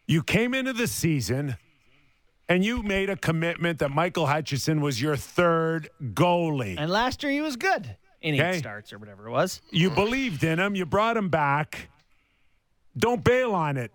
[0.06, 1.56] You came into the season
[2.48, 6.76] and you made a commitment that Michael Hutchinson was your third goalie.
[6.78, 9.60] And last year he was good in eight starts or whatever it was.
[9.70, 11.88] You believed in him, you brought him back.
[12.96, 13.90] Don't bail on it.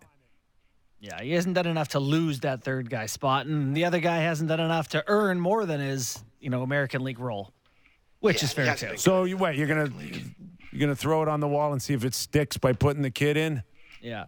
[1.00, 4.18] Yeah, he hasn't done enough to lose that third guy spot, and the other guy
[4.18, 7.54] hasn't done enough to earn more than his, you know, American League role,
[8.20, 8.98] which Yeah, is fair hasn't too.
[8.98, 9.56] So you what?
[9.56, 9.92] You're gonna
[10.72, 13.12] you're gonna throw it on the wall and see if it sticks by putting the
[13.12, 13.62] kid in.
[14.02, 14.26] Yeah.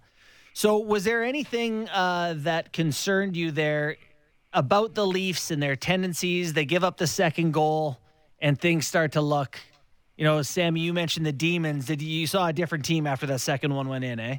[0.53, 3.95] So, was there anything uh, that concerned you there
[4.53, 6.53] about the Leafs and their tendencies?
[6.53, 7.99] They give up the second goal,
[8.41, 9.59] and things start to look.
[10.17, 11.85] You know, Sammy, you mentioned the Demons.
[11.85, 14.19] Did you, you saw a different team after that second one went in?
[14.19, 14.38] Eh?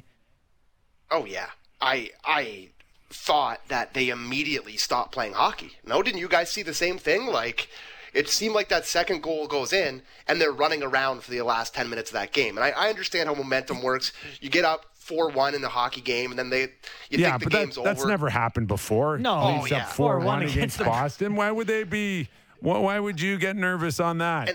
[1.09, 1.47] Oh yeah.
[1.81, 2.69] I I
[3.09, 5.71] thought that they immediately stopped playing hockey.
[5.85, 7.25] No, didn't you guys see the same thing?
[7.25, 7.67] Like
[8.13, 11.73] it seemed like that second goal goes in, and they're running around for the last
[11.73, 12.57] 10 minutes of that game.
[12.57, 14.11] And I, I understand how momentum works.
[14.41, 16.61] You get up 4 1 in the hockey game, and then they
[17.09, 18.09] you yeah, think the but that, game's that's over.
[18.09, 19.17] never happened before.
[19.17, 19.47] No.
[19.61, 19.85] Leafs Oh, yeah.
[19.85, 21.35] four 4-1 against against the- Boston.
[21.35, 22.29] Why would they be?
[22.59, 24.49] Why, why would you get nervous on that?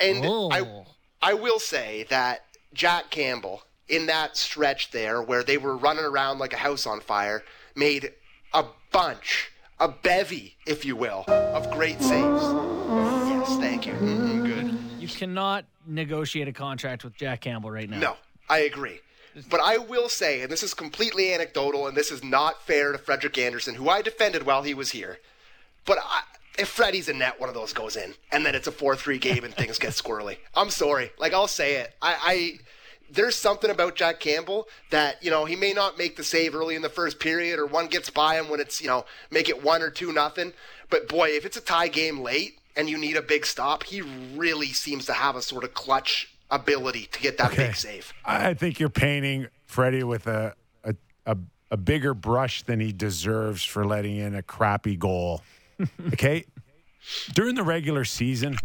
[0.00, 0.50] And, and Oh.
[1.22, 6.04] I, I will say that Jack Campbell, in that stretch there where they were running
[6.04, 7.44] around like a house on fire,
[7.76, 8.12] made
[8.52, 12.42] a bunch, a bevy, if you will, of great saves.
[12.42, 13.92] Yes, thank you.
[13.92, 15.00] Mhm, good.
[15.00, 17.98] You cannot negotiate a contract with Jack Campbell right now.
[18.00, 18.16] No,
[18.48, 19.00] I agree.
[19.50, 22.98] But I will say, and this is completely anecdotal, and this is not fair to
[22.98, 25.18] Frederik Andersen, who I defended while he was here.
[25.84, 26.22] But I,
[26.58, 29.44] if Freddie's in net, one of those goes in, and then it's a four-three game
[29.44, 30.38] and things get squirrely.
[30.54, 31.10] I'm sorry.
[31.18, 31.94] Like I'll say it.
[32.00, 32.58] I, I
[33.10, 36.74] there's something about Jack Campbell that you know he may not make the save early
[36.74, 39.62] in the first period, or one gets by him when it's you know make it
[39.62, 40.52] one or two nothing.
[40.90, 44.00] But boy, if it's a tie game late and you need a big stop, he
[44.00, 47.66] really seems to have a sort of clutch ability to get that Okay.
[47.68, 48.12] big save.
[48.24, 50.94] I think you're painting Freddie with a, a
[51.26, 51.36] a
[51.70, 55.42] a bigger brush than he deserves for letting in a crappy goal.
[56.12, 56.44] okay,
[57.34, 58.56] during the regular season,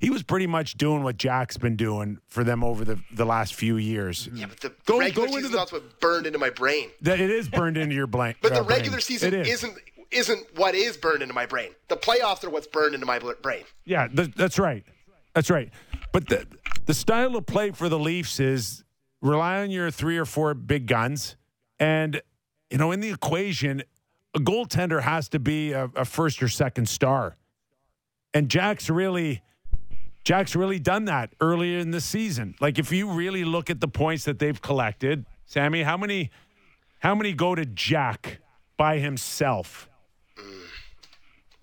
[0.00, 3.54] he was pretty much doing what Jack's been doing for them over the the last
[3.54, 4.28] few years.
[4.34, 6.90] Yeah, but the, Go- regular go season the- that's what burned into my brain.
[7.02, 8.38] That it is burned into your blank.
[8.42, 8.78] But uh, the brain.
[8.78, 9.62] regular season It is.
[9.62, 9.78] isn't
[10.10, 11.70] isn't what is burned into my brain.
[11.88, 13.64] The playoffs are what's burned into my brain.
[13.84, 14.84] Yeah, th- that's right.
[15.34, 15.70] That's right.
[16.12, 16.46] But the
[16.86, 18.84] the style of play for the Leafs is
[19.20, 21.36] rely on your three or four big guns,
[21.78, 22.20] and
[22.70, 23.82] you know in the equation,
[24.34, 27.36] a goaltender has to be a, a first or second star,
[28.32, 29.42] and Jack's really.
[30.24, 32.56] Jack's really done that earlier in the season.
[32.60, 36.32] Like if you really look at the points that they've collected, Sammy, how many
[36.98, 38.40] how many go to Jack
[38.76, 39.88] by himself?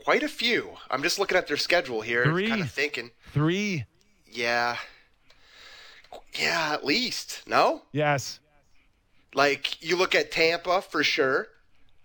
[0.06, 0.76] Quite a few.
[0.90, 2.48] I'm just looking at their schedule here, Three.
[2.48, 3.84] kind of thinking, 3?
[4.32, 4.78] yeah,
[6.39, 7.84] yeah, at least no.
[7.91, 8.39] Yes.
[9.34, 11.47] Like you look at Tampa for sure.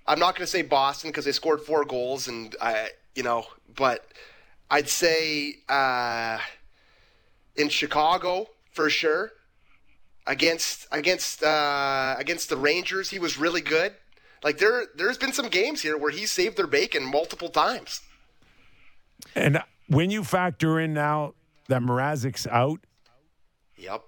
[0.07, 3.45] I'm not going to say Boston because they scored four goals, and I, you know,
[3.77, 4.07] but
[4.71, 6.39] I'd say uh,
[7.57, 9.33] in Chicago for sure.
[10.27, 13.95] Against against uh, against the Rangers, he was really good.
[14.45, 18.01] Like there, there's been some games here where he saved their bacon multiple times.
[19.35, 21.35] And when you factor in now
[21.69, 22.81] that Mrazek's out,
[23.79, 24.03] Yep.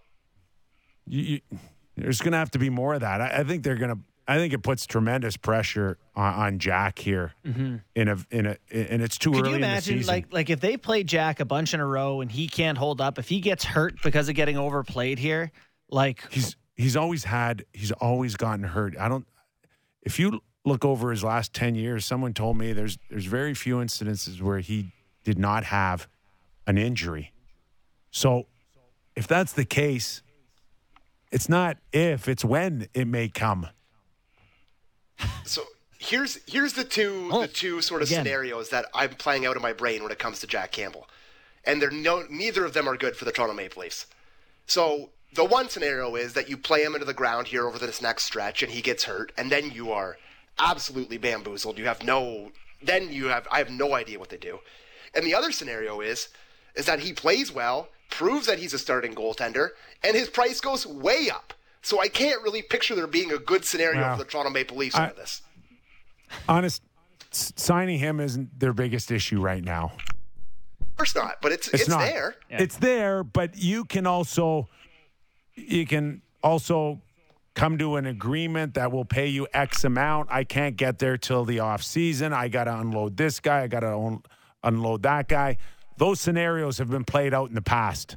[1.10, 1.58] you, you,
[1.96, 3.20] there's going to have to be more of that.
[3.20, 3.98] I, I think they're going to.
[4.28, 7.76] I think it puts tremendous pressure on, on Jack here mm-hmm.
[7.96, 10.50] in a in a and it's too Could early you in the imagine, like, like
[10.50, 13.28] if they play Jack a bunch in a row and he can't hold up, if
[13.28, 15.50] he gets hurt because of getting overplayed here,
[15.88, 18.96] like, he's he's always had he's always gotten hurt.
[18.96, 19.26] I don't.
[20.02, 23.78] If you look over his last ten years, someone told me there's there's very few
[23.78, 24.92] incidences where he
[25.24, 26.06] did not have
[26.68, 27.32] an injury.
[28.12, 28.46] So,
[29.20, 30.22] if that's the case,
[31.30, 33.68] it's not if it's when it may come.
[35.44, 35.62] So
[35.98, 38.24] here's here's the two Oh, the two sort of again.
[38.24, 41.06] scenarios that I'm playing out in my brain when it comes to Jack Campbell,
[41.66, 44.06] and they're no neither of them are good for the Toronto Maple Leafs.
[44.66, 48.00] So the one scenario is that you play him into the ground here over this
[48.00, 50.16] next stretch, and he gets hurt, and then you are
[50.58, 51.76] absolutely bamboozled.
[51.76, 52.52] You have no
[52.82, 54.60] then you have I have no idea what they do.
[55.14, 56.28] And the other scenario is
[56.74, 59.70] is that he plays well, proves that he's a starting goaltender,
[60.02, 61.54] and his price goes way up.
[61.82, 64.16] So I can't really picture there being a good scenario Wow.
[64.16, 65.42] for the Toronto Maple Leafs I- out of this.
[66.48, 66.82] Honest,
[67.32, 69.92] signing him isn't their biggest issue right now.
[70.80, 72.00] Of course not, but it's It's, it's, not.
[72.00, 72.34] there.
[72.50, 74.68] It's there, but you can also
[75.54, 77.00] you can also
[77.54, 80.28] come to an agreement that will pay you X amount.
[80.30, 82.32] I can't get there till the off season.
[82.32, 83.62] I got to unload this guy.
[83.62, 84.22] I got to un-
[84.62, 85.56] unload that guy.
[86.00, 88.16] Those scenarios have been played out in the past.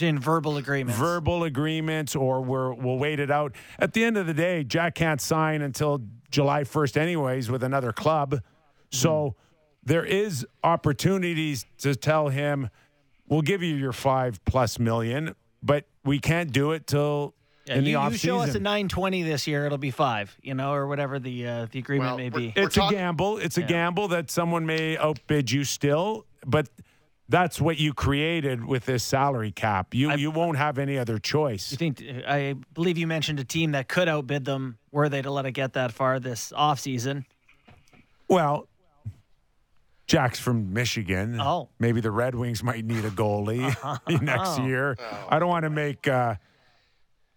[0.00, 0.96] in verbal agreements.
[0.96, 3.56] Verbal agreements, or we're, we'll wait it out.
[3.80, 6.00] At the end of the day, Jack can't sign until
[6.30, 8.40] July 1st, anyways, with another club.
[8.92, 9.34] So
[9.82, 12.70] there is opportunities to tell him,
[13.28, 17.34] we'll give you your five plus million, but we can't do it till
[17.66, 20.36] Yeah, in the you, off you show us a 920 this year, it'll be five,
[20.40, 22.52] you know, or whatever the uh, the agreement Well, may be.
[22.56, 23.38] we're It's a talk- gamble.
[23.38, 26.68] It's a gamble that someone may outbid you still, but
[27.28, 29.94] that's what you created with this salary cap.
[29.94, 31.70] You you won't have any other choice.
[31.70, 32.02] You think?
[32.26, 35.52] I believe you mentioned a team that could outbid them were they to let it
[35.52, 37.24] get that far this offseason.
[38.28, 38.68] Well,
[40.06, 41.38] Jack's from Michigan.
[41.40, 41.68] Oh.
[41.78, 43.76] maybe the Red Wings might need a goalie
[44.22, 44.96] next year.
[45.28, 46.34] I don't want to make uh,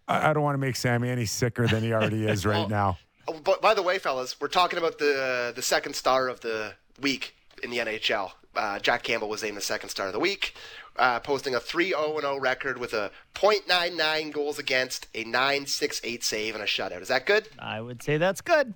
[0.07, 2.97] I I don't want to make Sammy any sicker than he already is right now.
[3.27, 6.73] Oh, but by the way, fellas, we're talking about the the second star of the
[7.01, 7.35] week.
[7.63, 8.31] In the NHL.
[8.55, 10.53] Uh, Jack Campbell was named the second star of the week,
[10.97, 16.55] uh, posting a 3 0 0 record with a .99 goals against, a 9.68 save,
[16.55, 17.01] and a shutout.
[17.01, 17.47] Is that good?
[17.59, 18.73] I would say that's good.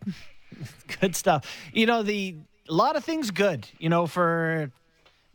[1.01, 1.45] good stuff.
[1.73, 2.35] You know, the
[2.69, 3.67] a lot of things good.
[3.77, 4.71] You know, for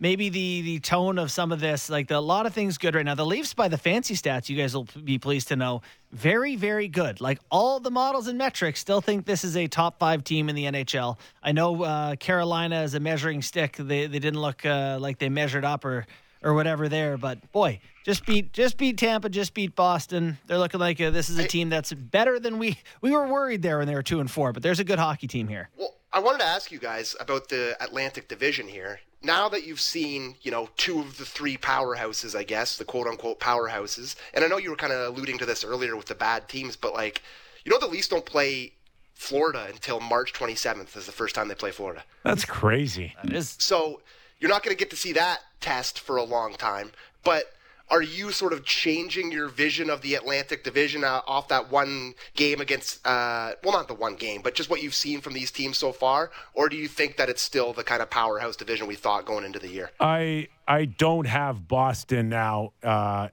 [0.01, 2.95] maybe the the tone of some of this, like the, a lot of things good
[2.95, 3.15] right now.
[3.15, 6.89] The Leafs, by the fancy stats, you guys will be pleased to know, very very
[6.89, 7.21] good.
[7.21, 10.57] Like all the models and metrics, still think this is a top five team in
[10.57, 11.19] the NHL.
[11.43, 15.29] I know uh, Carolina is a measuring stick, they they didn't look uh, like they
[15.29, 16.07] measured up or
[16.43, 20.39] or whatever there, but boy, just beat just beat Tampa, just beat Boston.
[20.47, 23.63] They're looking like uh this is a team that's better than we we were worried
[23.63, 24.53] there when they were two and four.
[24.53, 25.69] But there's a good hockey team here.
[25.77, 29.01] Well, I wanted to ask you guys about the Atlantic Division here.
[29.23, 33.07] Now that you've seen, you know, two of the three powerhouses, I guess, the quote
[33.07, 36.15] unquote powerhouses, and I know you were kind of alluding to this earlier with the
[36.15, 37.23] bad teams, but like,
[37.65, 38.73] you know, the Leafs don't play
[39.15, 42.03] Florida until March 27th is the first time they play Florida.
[42.25, 43.15] That's crazy.
[43.23, 44.01] That is So
[44.39, 46.93] you're not going to get to see that test for a long time.
[47.23, 47.53] But
[47.91, 52.15] are you sort of changing your vision of the Atlantic Division uh, off that one
[52.35, 55.51] game against, uh, well, not the one game, but just what you've seen from these
[55.51, 56.31] teams so far?
[56.55, 59.45] Or do you think that it's still the kind of powerhouse division we thought going
[59.45, 59.91] into the year?
[59.99, 63.29] I I don't have Boston now uh,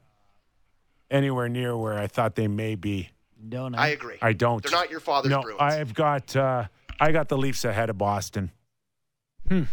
[1.12, 3.10] anywhere near where I thought they may be.
[3.48, 3.78] don't know.
[3.78, 4.18] I agree.
[4.22, 4.64] I don't.
[4.64, 5.62] They're not your father's no, Bruins.
[5.62, 6.66] I've got uh,
[7.00, 8.52] I got the Leafs ahead of Boston,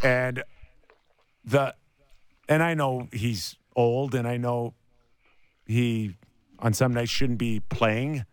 [0.02, 0.44] and
[1.42, 1.74] the
[2.50, 4.74] and I know he's old, and I know
[5.66, 6.16] he
[6.58, 8.24] on some nights shouldn't be playing,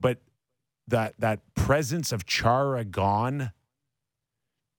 [0.00, 0.18] but
[0.88, 3.52] that that presence of Chara gone,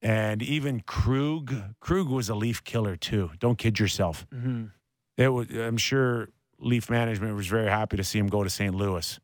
[0.02, 1.54] and even Krug.
[1.80, 3.32] Krug was a Leaf killer too.
[3.40, 4.26] Don't kid yourself.
[4.32, 4.66] hmm
[5.18, 6.30] It was, I'm sure
[6.60, 8.74] Leaf management was very happy to see him go to St.
[8.74, 9.20] Louis,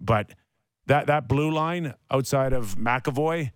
[0.00, 0.32] but
[0.86, 3.50] that that blue line outside of McAvoy,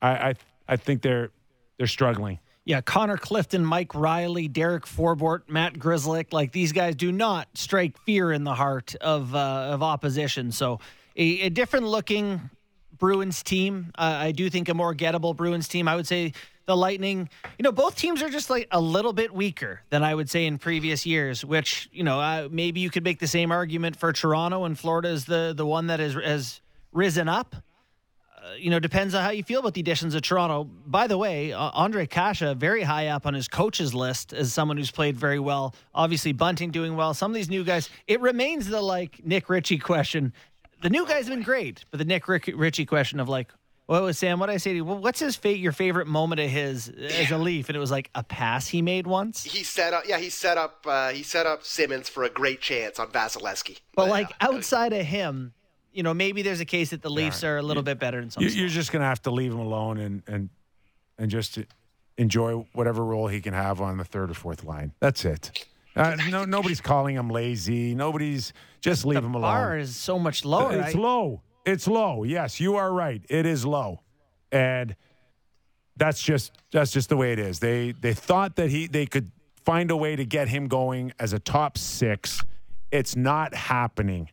[0.00, 0.34] I I,
[0.68, 1.30] I think they're
[1.78, 2.38] they're struggling.
[2.64, 7.98] Yeah, Connor Clifton, Mike Reilly, Derek Forbort, Matt Grzelcyk, like these guys do not strike
[8.02, 9.38] fear in the heart of uh,
[9.72, 10.52] of opposition.
[10.52, 10.78] So
[11.16, 12.50] a, a different looking
[12.96, 13.90] Bruins team.
[13.98, 15.88] Uh, I do think a more gettable Bruins team.
[15.88, 16.34] I would say
[16.66, 17.28] the Lightning.
[17.58, 20.46] You know, both teams are just like a little bit weaker than I would say
[20.46, 21.44] in previous years.
[21.44, 25.08] Which you know, uh, maybe you could make the same argument for Toronto and Florida
[25.08, 26.60] is the the one that has has
[26.92, 27.56] risen up
[28.58, 30.64] you know, depends on how you feel about the additions of Toronto.
[30.86, 34.76] By the way, uh, Ondrej Kase, very high up on his coaches list as someone
[34.76, 35.74] who's played very well.
[35.94, 37.14] Obviously, Bunting doing well.
[37.14, 40.32] Some of these new guys, it remains the like Nick Ritchie question.
[40.82, 43.52] The new guys have been great, but the Nick Rick- Ritchie question of like,
[43.86, 44.38] what was Sam?
[44.38, 44.84] What did I say to you?
[44.84, 45.58] Well, what's his fate?
[45.58, 47.68] your favorite moment of his as a Leaf?
[47.68, 49.42] And it was like a pass he made once.
[49.44, 52.60] he set up, yeah, he set up, uh, he set up Simmonds for a great
[52.60, 53.78] chance on Vasilevskiy.
[53.94, 55.52] But Uh, like outside of him,
[55.92, 58.30] you know, maybe there's a case that the Leafs are a little bit better in
[58.30, 58.42] some.
[58.42, 60.48] You're just gonna have to leave him alone and and
[61.18, 61.58] and just
[62.18, 64.92] enjoy whatever role he can have on the third or fourth line.
[65.00, 65.66] That's it.
[65.94, 67.94] Uh, no, nobody's calling him lazy.
[67.94, 69.42] Nobody's just leave him alone.
[69.42, 70.72] bar is so much lower.
[70.80, 71.42] It's I- low.
[71.64, 72.24] It's low.
[72.24, 73.22] Yes, you are right.
[73.28, 74.00] It is low,
[74.50, 74.96] and
[75.96, 77.60] that's just that's just the way it is.
[77.60, 79.30] They they thought that he they could
[79.64, 82.42] find a way to get him going as a top six.
[82.90, 84.28] It's not happening.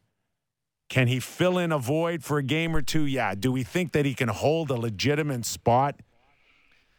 [0.89, 3.05] Can he fill in a void for a game or two?
[3.05, 3.35] Yeah.
[3.35, 5.95] Do we think that he can hold a legitimate spot?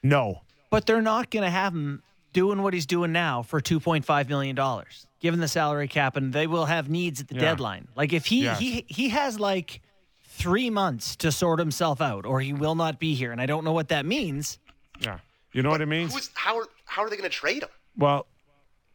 [0.02, 0.42] No.
[0.70, 4.54] but they're not going to have him doing what he's doing now for 2.5 million
[4.54, 7.40] dollars given the salary cap and they will have needs at the Yeah.
[7.40, 8.58] deadline like if he Yes.
[8.60, 9.80] he he has like
[10.22, 13.64] 3 months to sort himself out or he will not be here and I don't
[13.64, 14.58] know what that means
[15.00, 15.18] Yeah.
[15.52, 16.14] You know what it means?
[16.14, 17.68] Who's how are how are they going to trade him?
[17.96, 18.26] Well,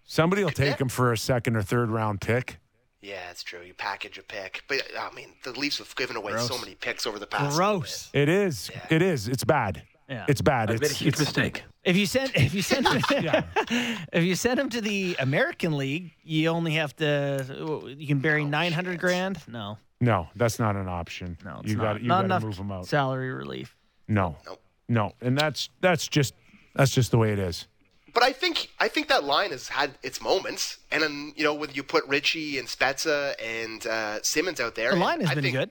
[0.05, 2.57] somebody will take him for a second or third round pick.
[3.05, 3.61] Yeah, it's true.
[3.61, 6.75] You package a pick, but uh, I mean, the Leafs have given away so many
[6.75, 7.55] picks over the past.
[7.55, 8.71] gross It is.
[8.89, 9.27] It is.
[9.27, 9.83] It's bad.
[10.09, 10.25] Yeah.
[10.27, 10.69] It's bad.
[10.71, 11.63] I've made a It's, huge it's mistake.
[11.83, 13.01] if you send if you send him
[14.13, 18.43] if you send him to the American League you only have to you can bury
[18.45, 21.37] 900 grand no no, that's not an option.
[21.45, 22.85] no it's you not, got you got to move him out.
[22.85, 23.75] salary relief
[24.07, 24.61] No, Nope.
[24.89, 26.33] no, and that's that's just
[26.75, 27.67] that's just the way it is.
[28.15, 31.53] But I think I think that line has had its moments, and then you know
[31.53, 35.35] when you put Ritchie and Spezza and uh, Simmonds out there, the line has I
[35.35, 35.69] been think, good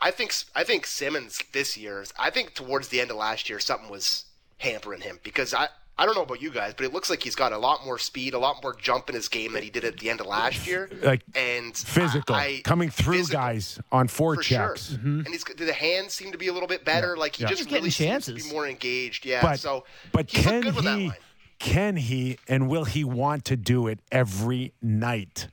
[0.00, 2.04] I think I think Simmonds this year.
[2.18, 4.26] I think towards the end of last year, something was
[4.58, 5.68] hampering him because I.
[6.00, 7.98] I don't know about you guys, but it looks like he's got a lot more
[7.98, 10.28] speed, a lot more jump in his game than he did at the end of
[10.28, 10.88] last year.
[11.02, 14.90] Like and Physical, I- I- coming through physical, guys on four for checks.
[14.90, 14.98] sure.
[15.02, 17.16] And he's the hands seem to be a little bit better.
[17.16, 17.48] Like he Yeah.
[17.48, 19.26] just He's getting really seems to be more engaged.
[19.26, 19.42] Yeah.
[19.42, 21.08] But so but he's can good with that he?
[21.08, 21.16] line.
[21.58, 22.38] Can he?
[22.48, 25.48] And will he want to do it every night,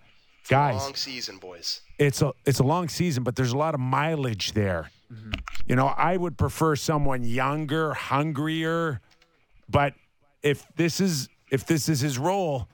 [0.47, 0.75] guys?
[0.75, 1.81] Long season, boys.
[1.97, 4.89] it's a it's a long season, but there's a lot of mileage there.
[5.11, 5.31] Mm-hmm.
[5.67, 9.01] You know, I would prefer someone younger, hungrier,
[9.69, 9.93] but
[10.43, 12.67] if this is if this is his role,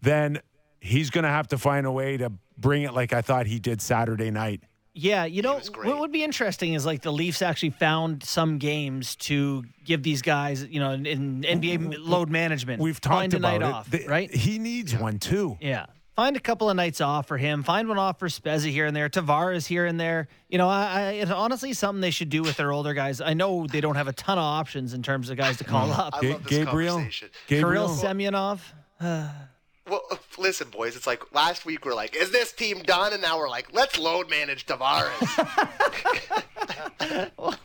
[0.00, 0.40] then
[0.80, 3.58] he's going to have to find a way to bring it like I thought he
[3.58, 4.62] did Saturday night.
[5.00, 9.16] Yeah, you know what would be interesting is like the Leafs actually found some games
[9.16, 12.82] to give these guys, you know, in, in NBA load management.
[12.82, 13.74] We've find talked a about night it.
[13.74, 14.30] off, They- right?
[14.30, 15.56] He needs one too.
[15.58, 15.86] Yeah.
[16.16, 17.62] Find a couple of nights off for him.
[17.62, 19.08] Find one off for Spezza here and there.
[19.08, 20.28] Tavares here and there.
[20.50, 23.22] You know, I, I, it's honestly something they should do with their older guys.
[23.22, 25.88] I know they don't have a ton of options in terms of guys to call
[25.88, 25.98] mm.
[25.98, 26.14] up.
[26.22, 27.06] I love this Gabriel.
[27.46, 28.60] Gabriel, Kirill Semyonov.
[29.90, 30.02] Well,
[30.38, 30.96] listen, boys.
[30.96, 33.98] It's like last week we're like, "Is this team done?" And now we're like, "Let's
[33.98, 35.10] load manage Tavares."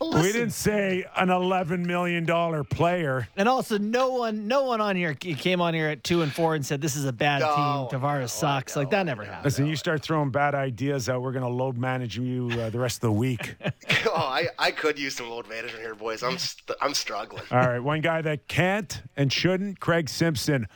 [0.00, 3.28] we didn't say an eleven million dollar player.
[3.36, 6.54] And also, no one, no one on here came on here at two and four
[6.54, 8.00] and said this is a bad No, team.
[8.00, 8.76] Tavares no, I sucks.
[8.76, 9.44] like that never happened.
[9.44, 12.78] Listen, you start throwing bad ideas out, we're going to load manage you uh, the
[12.78, 13.54] rest of the week.
[14.06, 16.22] oh, I, I could use some load management here, boys.
[16.22, 17.44] I'm st- I'm struggling.
[17.50, 20.66] All right, one guy that can't and shouldn't, Craig Simpson,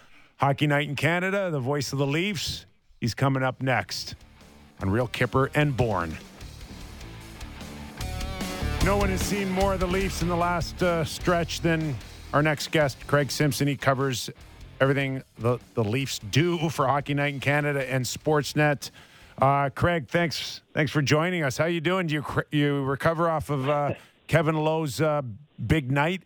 [0.40, 2.64] Hockey Night in Canada, the voice of the Leafs.
[2.98, 4.14] He's coming up next
[4.80, 6.16] on Real Kyper and Bourne.
[8.82, 11.94] No one has seen more of the Leafs in the last uh, stretch than
[12.32, 13.68] our next guest, Craig Simpson.
[13.68, 14.30] He covers
[14.80, 18.90] everything the, the Leafs do for Hockey Night in Canada and Sportsnet.
[19.42, 21.58] Uh, Craig, thanks thanks for joining us.
[21.58, 22.06] How you doing?
[22.06, 23.92] Do you you recover off of uh,
[24.26, 25.20] Kevin Lowe's uh,
[25.66, 26.22] big night?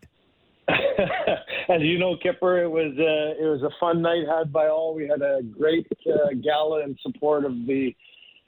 [1.69, 4.95] As you know, Kipper, it was uh, it was a fun night had by all.
[4.95, 7.95] We had a great uh, gala in support of the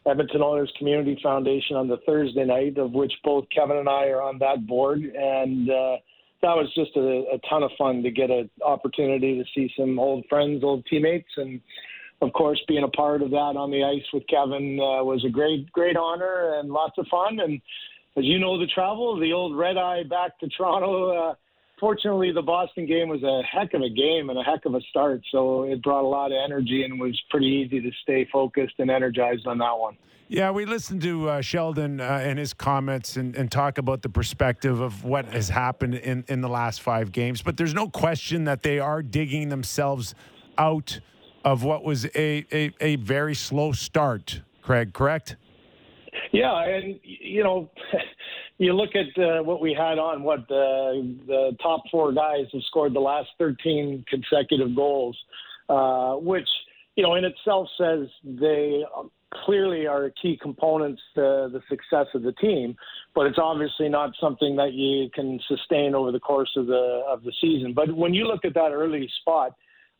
[0.06, 4.20] Edmonton Oilers Community Foundation on the Thursday night, of which both Kevin and I are
[4.20, 5.96] on that board, and uh,
[6.42, 9.98] that was just a, a ton of fun to get an opportunity to see some
[9.98, 11.60] old friends, old teammates, and
[12.20, 15.30] of course, being a part of that on the ice with Kevin uh, was a
[15.30, 17.40] great, great honor and lots of fun.
[17.40, 17.60] And
[18.16, 21.30] as you know, the travel, the old red eye back to Toronto.
[21.30, 21.34] Uh,
[21.78, 24.80] fortunately, the Boston game was a heck of a game and a heck of a
[24.90, 25.22] start.
[25.30, 28.90] So it brought a lot of energy and was pretty easy to stay focused and
[28.90, 29.96] energized on that one.
[30.28, 34.08] Yeah, we listened to uh, Sheldon uh, and his comments and, and talk about the
[34.08, 37.42] perspective of what has happened in, in the last five games.
[37.42, 40.16] But there's no question that they are digging themselves
[40.58, 40.98] out
[41.44, 45.36] of what was a, a, a very slow start, Craig, correct?
[46.32, 47.70] Yeah, and you know,
[48.58, 52.62] you look at uh, what we had on what the the top four guys have
[52.62, 55.16] scored the last 13 consecutive goals,
[55.68, 56.48] uh, which
[56.96, 58.82] you know in itself says they
[59.44, 62.76] clearly are key components to the success of the team.
[63.14, 67.22] But it's obviously not something that you can sustain over the course of the of
[67.24, 67.74] the season.
[67.74, 69.52] But when you look at that early spot,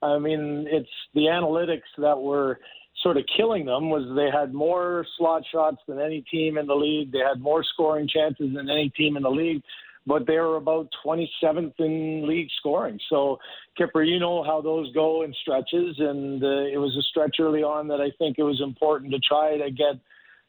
[0.03, 2.59] I mean, it's the analytics that were
[3.03, 6.75] sort of killing them was they had more slot shots than any team in the
[6.75, 7.13] league.
[7.13, 9.63] They had more scoring chances than any team in the league,
[10.07, 12.99] but they were about 27th in league scoring.
[13.11, 13.39] So,
[13.77, 17.63] Kipper, you know how those go in stretches, and uh, it was a stretch early
[17.63, 20.01] on that I think it was important to try to get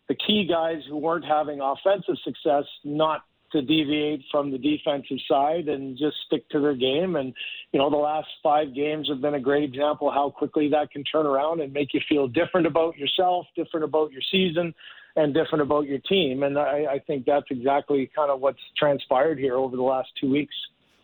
[0.07, 5.67] the key guys who weren't having offensive success not to deviate from the defensive side
[5.67, 7.15] and just stick to their game.
[7.15, 7.33] And,
[7.71, 11.03] you know, the last five games have been a great example how quickly that can
[11.03, 14.73] turn around and make you feel different about yourself, different about your season,
[15.15, 16.43] and different about your team.
[16.43, 20.29] And I, I think that's exactly kind of what's transpired here over the last two
[20.29, 20.55] weeks.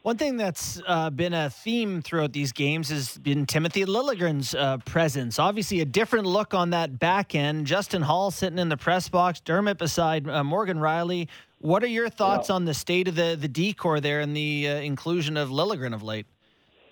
[0.04, 4.80] One thing that's uh, been a theme throughout these games has been Timothy Liljegren's uh,
[4.80, 5.40] presence.
[5.40, 7.66] Obviously, a different look on that back end.
[7.66, 11.30] Justin Holl sitting in the press box, Dermott beside uh, Morgan Rielly.
[11.60, 12.56] What are your thoughts yeah.
[12.56, 15.96] on the state of the the D corps there and the uh, inclusion of Liljegren
[15.96, 16.26] of late?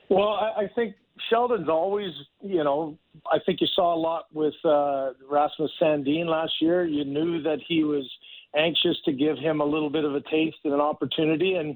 [0.08, 0.96] Well, I, I, think
[1.30, 2.98] Sheldon's always, you know,
[3.30, 6.86] I think you saw a lot with uh, Rasmus Sandin last year.
[6.86, 8.10] You knew that he was
[8.56, 11.76] anxious to give him a little bit of a taste and an opportunity, and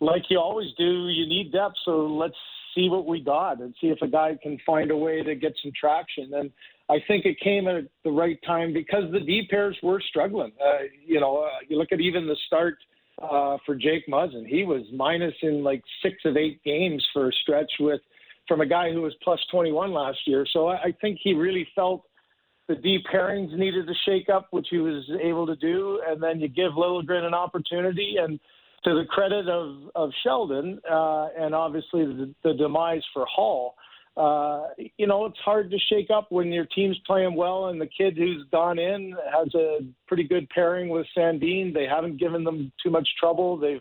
[0.00, 1.76] like you always do, you need depth.
[1.84, 2.36] So let's
[2.74, 5.54] see what we got and see if a guy can find a way to get
[5.62, 6.34] some traction.
[6.34, 6.50] And
[6.90, 10.52] I think it came at the right time because the D pairs were struggling.
[10.60, 12.76] Uh, you know, uh, you look at even the start
[13.22, 14.46] uh, for Jake Muzzin.
[14.46, 18.00] He was minus in like six of eight games for a stretch with
[18.48, 20.46] from a guy who was plus 21 last year.
[20.52, 22.04] So I, I think he really felt
[22.68, 26.02] the D pairings needed to shake up, which he was able to do.
[26.06, 28.40] And then you give Liljegren an opportunity and–
[28.84, 33.74] to the credit of, of Sheldon uh, and obviously the, the demise for Holl,
[34.16, 37.86] uh, you know, it's hard to shake up when your team's playing well and the
[37.86, 41.74] kid who's gone in has a pretty good pairing with Sandin.
[41.74, 43.56] They haven't given them too much trouble.
[43.56, 43.80] They've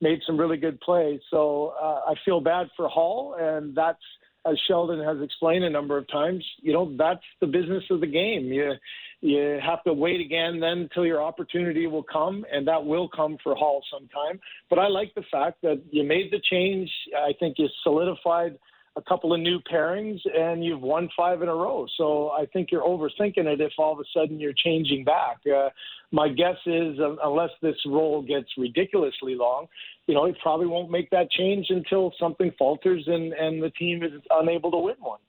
[0.00, 1.20] made some really good plays.
[1.30, 4.02] So uh, I feel bad for Holl, and that's
[4.46, 6.44] as Sheldon has explained a number of times.
[6.60, 8.46] You know, that's the business of the game.
[8.46, 8.74] You
[9.20, 13.36] you have to wait again then until your opportunity will come, and that will come
[13.42, 14.40] for Holl sometime.
[14.68, 16.90] But I like the fact that you made the change.
[17.16, 18.58] I think you solidified
[18.96, 21.86] a couple of new pairings, and you've won five in a row.
[21.96, 25.38] So I think you're overthinking it if all of a sudden you're changing back.
[25.46, 25.70] Uh,
[26.10, 29.66] my guess is, uh, unless this role gets ridiculously long,
[30.06, 34.02] you know, he probably won't make that change until something falters and, and the team
[34.02, 35.20] is unable to win one.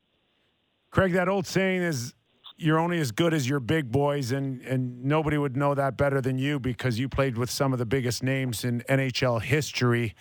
[0.91, 2.13] Craig, that old saying is
[2.57, 6.21] you're only as good as your big boys, and, and nobody would know that better
[6.21, 10.13] than you because you played with some of the biggest names in NHL history.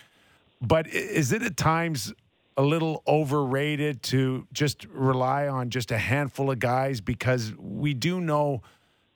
[0.61, 2.13] But is it at times
[2.57, 8.21] a little overrated to just rely on just a handful of guys because we do
[8.21, 8.61] know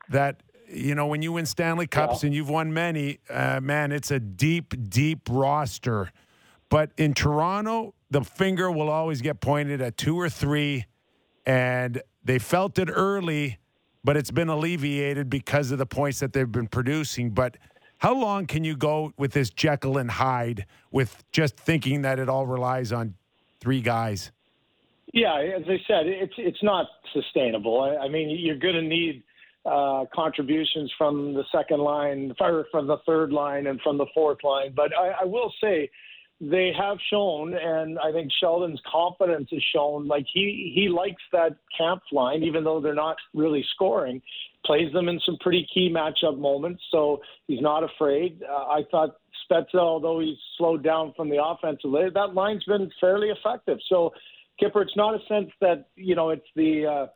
[0.09, 2.27] that you know when you win Stanley Cups yeah.
[2.27, 6.11] and you've won many, uh, man, it's a deep, deep roster.
[6.69, 10.85] But in Toronto, the finger will always get pointed at two or three,
[11.45, 13.59] and they felt it early,
[14.03, 17.29] but it's been alleviated because of the points that they've been producing.
[17.31, 17.57] But
[17.99, 22.29] how long can you go with this Jekyll and Hyde with just thinking that it
[22.29, 23.15] all relies on
[23.59, 24.31] three guys?
[25.13, 27.81] Yeah, as I said, it's it's not sustainable.
[27.81, 29.23] I, I mean, you're going to need
[29.65, 34.73] uh, contributions from the second line, from the third line, and from the fourth line.
[34.75, 35.89] But I, I will say
[36.39, 41.57] they have shown, and I think Sheldon's confidence has shown, like he he likes that
[41.75, 44.21] camp line, even though they're not really scoring.
[44.65, 48.41] Plays them in some pretty key matchup moments, so he's not afraid.
[48.43, 49.15] Uh, I thought
[49.49, 53.77] Spezza, although he's slowed down from the offensive that line's been fairly effective.
[53.87, 54.11] So,
[54.59, 57.07] Kipper, it's not a sense that you know it's the uh,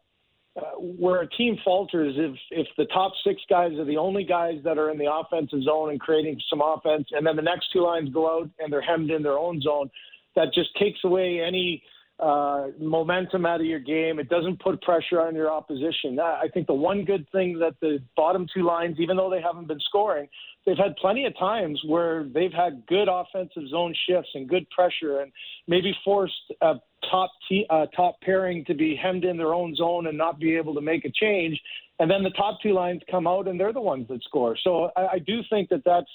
[0.58, 4.56] uh, where a team falters if if the top six guys are the only guys
[4.64, 7.82] that are in the offensive zone and creating some offense, and then the next two
[7.82, 9.90] lines go out and they're hemmed in their own zone.
[10.36, 11.84] That just takes away any
[12.22, 14.20] uh, momentum out of your game.
[14.20, 16.20] It doesn't put pressure on your opposition.
[16.20, 19.68] I think the one good thing that the bottom two lines, even though they haven't
[19.68, 20.28] been scoring,
[20.66, 25.22] they've had plenty of times where they've had good offensive zone shifts and good pressure,
[25.22, 25.32] and
[25.68, 26.76] maybe forced a
[27.10, 30.76] top t- top pairing to be hemmed in their own zone and not be able
[30.76, 31.60] to make a change.
[32.00, 34.56] And then the top two lines come out, and they're the ones that score.
[34.64, 36.10] So I, I do think that that's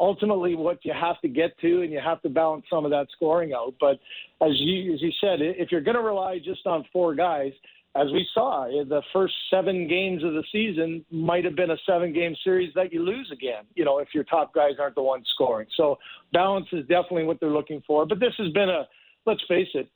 [0.00, 3.06] ultimately what you have to get to, and you have to balance some of that
[3.14, 3.74] scoring out.
[3.80, 3.98] But
[4.40, 7.52] as you as you said, if you're going to rely just on four guys,
[7.96, 11.76] as we saw, eh, the first seven games of the season might have been a
[11.86, 13.64] seven-game series that you lose again.
[13.74, 15.66] You know, if your top guys aren't the ones scoring.
[15.76, 15.98] So
[16.32, 18.06] balance is definitely what they're looking for.
[18.06, 18.86] But this has been a
[19.26, 19.88] let's face it,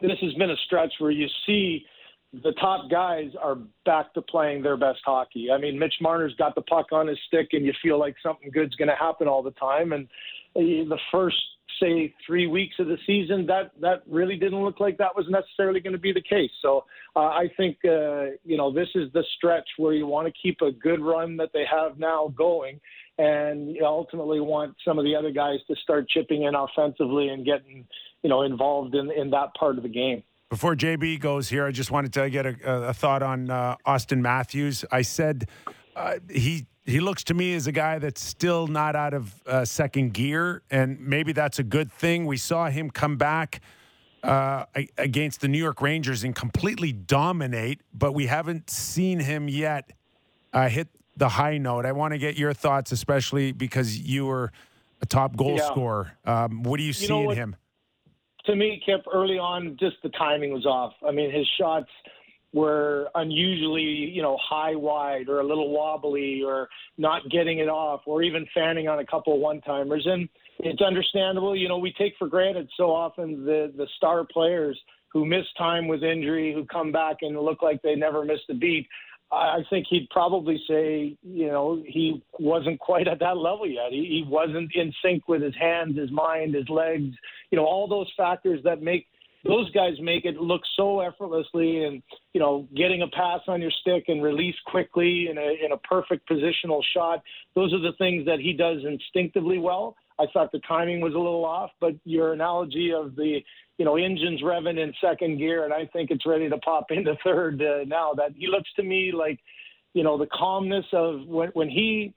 [0.00, 1.84] this has been a stretch where you see
[2.32, 5.48] the top guys are back to playing their best hockey.
[5.52, 8.50] I mean, Mitch Marner's got the puck on his stick, and you feel like something
[8.52, 9.92] good's going to happen all the time.
[9.92, 10.06] And
[10.54, 11.36] the first,
[11.82, 15.80] say, three weeks of the season, that that really didn't look like that was necessarily
[15.80, 16.50] going to be the case.
[16.62, 16.84] So
[17.16, 20.60] uh, I think uh, you know this is the stretch where you want to keep
[20.60, 22.80] a good run that they have now going,
[23.18, 27.44] and you ultimately want some of the other guys to start chipping in offensively and
[27.44, 27.84] getting
[28.22, 30.22] you know involved in in that part of the game.
[30.50, 34.18] Before JB goes here, I just wanted to get a, a thought on uh, Auston
[34.18, 34.84] Matthews.
[34.90, 35.48] I said
[35.94, 39.64] uh, he he looks to me as a guy that's still not out of uh,
[39.64, 42.26] second gear, and maybe that's a good thing.
[42.26, 43.60] We saw him come back
[44.24, 44.64] uh,
[44.98, 49.92] against the New York Rangers and completely dominate, but we haven't seen him yet
[50.52, 51.86] uh, hit the high note.
[51.86, 54.50] I want to get your thoughts, especially because you were
[55.00, 55.66] a top goal yeah.
[55.68, 56.18] scorer.
[56.24, 57.56] Um, what do you, you see in him?
[58.50, 60.92] To me, Kip, early on, just the timing was off.
[61.06, 61.88] I mean, his shots
[62.52, 68.00] were unusually, you know, high wide or a little wobbly or not getting it off
[68.06, 70.04] or even fanning on a couple one timers.
[70.04, 70.28] And
[70.58, 71.54] it's understandable.
[71.54, 74.78] You know, we take for granted so often the the star players
[75.12, 78.54] who miss time with injury, who come back and look like they never missed a
[78.54, 78.86] beat.
[79.32, 83.90] I think he'd probably say, you know, he wasn't quite at that level yet.
[83.92, 87.14] He, he wasn't in sync with his hands, his mind, his legs,
[87.50, 89.06] you know, all those factors that make
[89.44, 92.02] those guys make it look so effortlessly and
[92.34, 95.76] you know getting a pass on your stick and release quickly in a in a
[95.78, 97.22] perfect positional shot
[97.54, 101.18] those are the things that he does instinctively well i thought the timing was a
[101.18, 103.40] little off but your analogy of the
[103.80, 107.16] you know, engines revving in second gear, and I think it's ready to pop into
[107.24, 108.12] third uh, now.
[108.12, 109.40] That he looks to me like,
[109.94, 112.14] you know, the calmness of when when he.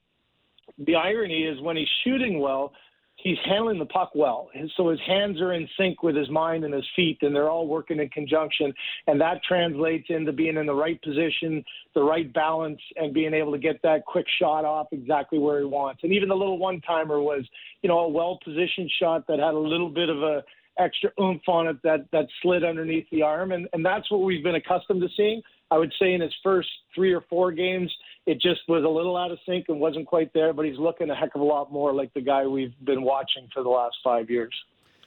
[0.78, 2.72] The irony is when he's shooting well,
[3.18, 4.50] he's handling the puck well.
[4.56, 7.50] And so his hands are in sync with his mind and his feet, and they're
[7.50, 8.74] all working in conjunction.
[9.08, 13.52] And that translates into being in the right position, the right balance, and being able
[13.52, 16.02] to get that quick shot off exactly where he wants.
[16.04, 17.44] And even the little one timer was,
[17.82, 20.44] you know, a well positioned shot that had a little bit of a
[20.78, 24.44] extra oomph on it that that slid underneath the arm, and and that's what we've
[24.44, 25.42] been accustomed to seeing.
[25.72, 27.92] I would say in his first three or four games,
[28.28, 30.54] it just was a little out of sync and wasn't quite there.
[30.54, 33.48] But he's looking a heck of a lot more like the guy we've been watching
[33.54, 34.54] for the last five years.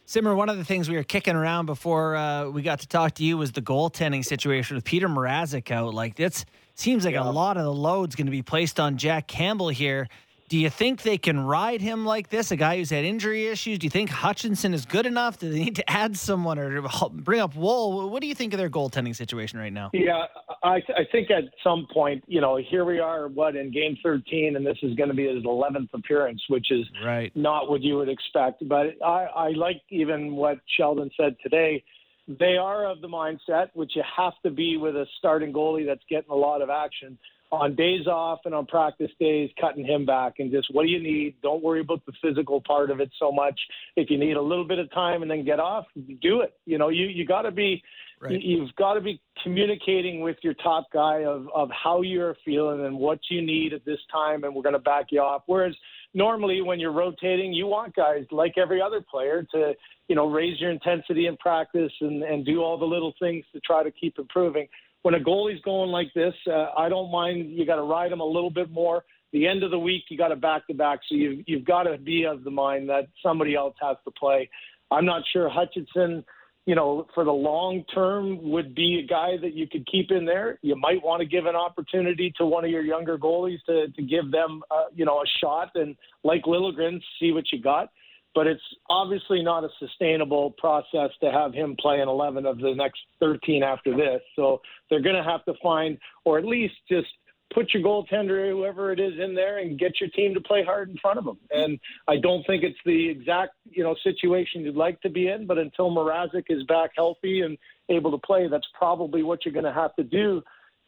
[0.08, 3.14] Simmer, one of the things we were kicking around before uh, we got to talk
[3.16, 5.94] to you was the goaltending situation with Peter Mrazek out.
[5.94, 6.44] Like, it
[6.76, 7.28] seems like yeah.
[7.28, 10.08] a lot of the load's going to be placed on Jack Campbell here.
[10.48, 13.80] Do you think they can ride him like this, a guy who's had injury issues?
[13.80, 15.38] Do you think Hutchinson is good enough?
[15.38, 16.82] Do they need to add someone or
[17.12, 18.08] bring up Woll?
[18.08, 19.90] What do you think of their goaltending situation right now?
[19.92, 20.26] Yeah,
[20.62, 24.54] I, I think at some point, you know, here we are, what, in game 13,
[24.54, 27.34] and this is going to be his 11th appearance, which is right.
[27.34, 28.66] not what you would expect.
[28.68, 31.82] But I, I like even what Sheldon said today.
[32.28, 36.02] They are of the mindset, which you have to be with a starting goalie that's
[36.08, 37.18] getting a lot of action–
[37.52, 41.02] on days off and on practice days, cutting him back and just what do you
[41.02, 41.36] need?
[41.42, 43.58] Don't worry about the physical part of it so much.
[43.96, 45.86] If you need a little bit of time and then get off,
[46.20, 46.54] do it.
[46.66, 47.82] You know, you you got to be
[48.20, 48.40] right.
[48.40, 52.98] you've got to be communicating with your top guy of of how you're feeling and
[52.98, 55.42] what you need at this time, and we're going to back you off.
[55.46, 55.74] Whereas
[56.14, 59.74] normally when you're rotating, you want guys like every other player to
[60.08, 63.60] you know raise your intensity in practice and and do all the little things to
[63.60, 64.66] try to keep improving
[65.02, 67.52] when a goalie's going like this, uh, I don't mind.
[67.52, 69.04] You got to ride him a little bit more.
[69.32, 71.00] The end of the week, you got to back to back.
[71.08, 74.48] So you, you've got to be of the mind that somebody else has to play.
[74.90, 76.24] I'm not sure Hutchinson,
[76.64, 80.24] you know, for the long term would be a guy that you could keep in
[80.24, 80.58] there.
[80.62, 84.02] You might want to give an opportunity to one of your younger goalies to, to
[84.02, 87.90] give them, uh, you know, a shot and like Liljegren, see what you got
[88.36, 92.74] but it's obviously not a sustainable process to have him play in 11 of the
[92.74, 94.20] next 13 after this.
[94.36, 94.60] So
[94.90, 97.08] they're going to have to find, or at least just
[97.54, 100.90] put your goaltender, whoever it is, in there and get your team to play hard
[100.90, 101.38] in front of them.
[101.50, 105.46] And I don't think it's the exact you know situation you'd like to be in,
[105.46, 107.56] but until Mrazek is back healthy and
[107.88, 110.42] able to play, that's probably what you're going to have to do.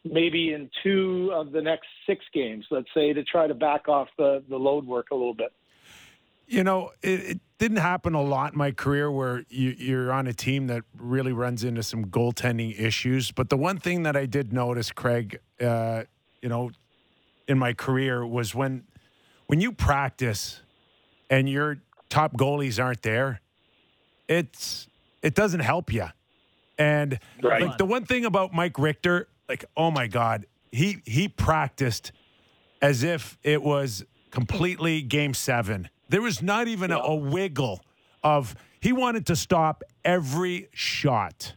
[0.05, 4.07] Maybe in two of the next six games, let's say, to try to back off
[4.19, 5.51] the, the load work a little bit.
[6.49, 10.27] You know, it, it, didn't happen a lot in my career where you, are on
[10.27, 13.31] a team that really runs into some goaltending issues.
[13.31, 16.03] But the one thing that I did notice, Craig, uh,
[16.41, 16.71] you know,
[17.49, 18.85] in my career was when
[19.47, 20.61] when you practice
[21.29, 23.41] and your top goalies aren't there,
[24.29, 24.87] it's
[25.21, 26.07] it doesn't help you.
[26.77, 27.63] And right.
[27.63, 32.13] like the one thing about Mike Richter, like oh my god, he he practiced
[32.81, 37.81] as if it was completely game 7 there was not even a, a wiggle
[38.23, 41.53] of he wanted to stop every shot.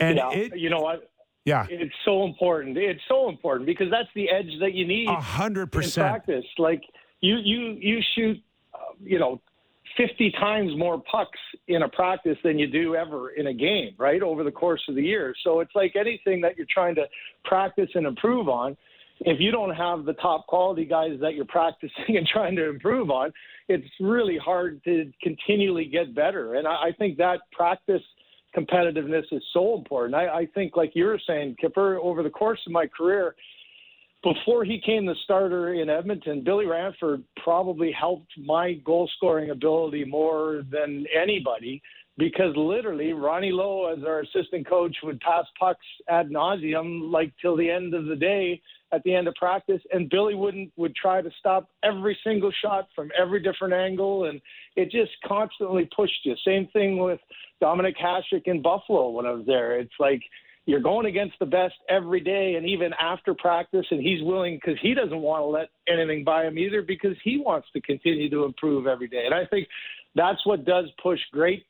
[0.00, 1.10] And yeah, it, you know what?
[1.44, 2.76] Yeah, it's so important.
[2.78, 5.08] It's so important because that's the edge that you need.
[5.08, 6.44] A hundred percent practice.
[6.58, 6.82] Like
[7.20, 9.40] you, you, you shoot, uh, you know,
[9.96, 14.22] fifty times more pucks in a practice than you do ever in a game, right?
[14.22, 15.34] Over the course of the year.
[15.44, 17.04] So it's like anything that you're trying to
[17.44, 18.76] practice and improve on
[19.20, 23.10] if you don't have the top quality guys that you're practicing and trying to improve
[23.10, 23.32] on,
[23.68, 26.54] it's really hard to continually get better.
[26.54, 28.02] And I, I think that practice
[28.56, 30.14] competitiveness is so important.
[30.14, 33.34] I, I think, like you were saying, Kipper, over the course of my career,
[34.22, 40.04] before he came the starter in Edmonton, Billy Ranford probably helped my goal scoring ability
[40.04, 41.82] more than anybody
[42.16, 47.56] because literally Ronnie Low, as our assistant coach, would pass pucks ad nauseum like till
[47.56, 48.60] the end of the day
[48.94, 52.88] at the end of practice, and Billy wouldn't would try to stop every single shot
[52.94, 54.40] from every different angle, and
[54.76, 56.34] it just constantly pushed you.
[56.44, 57.20] Same thing with
[57.62, 59.78] Dominik Hasek in Buffalo when I was there.
[59.78, 60.22] It's like
[60.66, 64.78] you're going against the best every day, and even after practice, and he's willing because
[64.80, 68.44] he doesn't want to let anything by him either because he wants to continue to
[68.44, 69.24] improve every day.
[69.26, 69.68] And I think
[70.14, 71.66] that's what does push great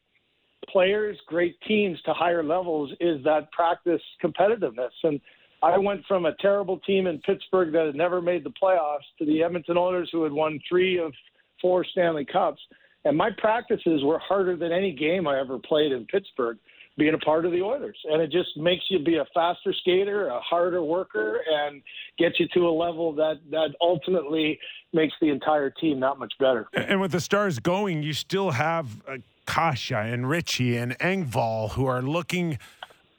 [0.71, 4.91] players, great teams to higher levels is that practice competitiveness.
[5.03, 5.21] And
[5.65, 9.25] I went from a terrible team in Pittsburgh that had never made the playoffs to
[9.25, 11.13] the Edmonton Oilers who had won three of
[11.61, 12.61] four Stanley Cups.
[13.07, 16.59] And my practices were harder than any game I ever played in Pittsburgh,
[16.99, 17.97] being a part of the Oilers.
[18.05, 21.81] And it just makes you be a faster skater, a harder worker, and
[22.19, 24.59] gets you to a level that, that ultimately
[24.93, 26.69] makes the entire team that much better.
[26.75, 31.87] And with the Stars going, you still have uh, Kase and Ritchie and Engvall who
[31.87, 32.59] are looking–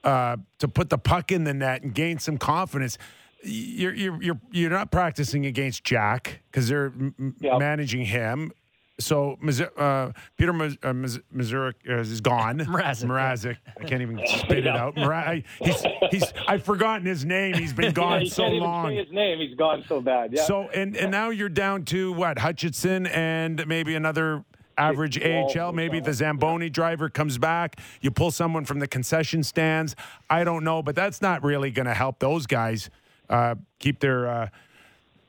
[0.05, 2.97] uh, to put the puck in the net and gain some confidence.
[3.43, 7.59] You're you're you're, you're not practicing against Jack because they're m- yep.
[7.59, 8.51] managing him.
[8.97, 9.37] So
[9.77, 12.59] uh, Peter Missouri uh, uh, is gone.
[12.59, 13.05] Mrazek.
[13.05, 13.57] Mrazek.
[13.79, 14.95] I can't even spit it out.
[14.95, 17.55] Mraz- he's, he's, I've forgotten his name.
[17.55, 18.95] He's been gone yeah, so long.
[18.95, 19.39] his name.
[19.39, 20.31] He's gone so bad.
[20.31, 20.45] Yeah.
[20.45, 24.45] So and and now you're down to what Hutchinson and maybe another
[24.77, 25.71] average AHL.
[25.73, 27.79] Maybe the Zamboni driver comes back.
[28.01, 29.95] You pull someone from the concession stands.
[30.29, 32.89] I don't know, but that's not really going to help those guys
[33.29, 34.27] uh, keep their.
[34.27, 34.47] Uh,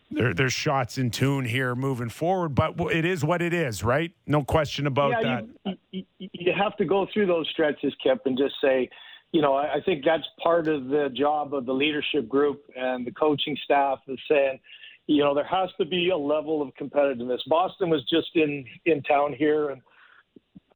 [0.09, 4.13] their, their shots in tune here moving forward, but it is what it is, right?
[4.25, 5.79] No question about yeah, that.
[5.91, 8.89] You, you, you have to go through those stretches, Kip, and just say,
[9.33, 13.07] you know, I, I think that's part of the job of the leadership group and
[13.07, 14.61] the coaching staff is saying,
[15.07, 17.39] you know, there has to be a level of competitiveness.
[17.47, 19.81] Boston was just in in town here, and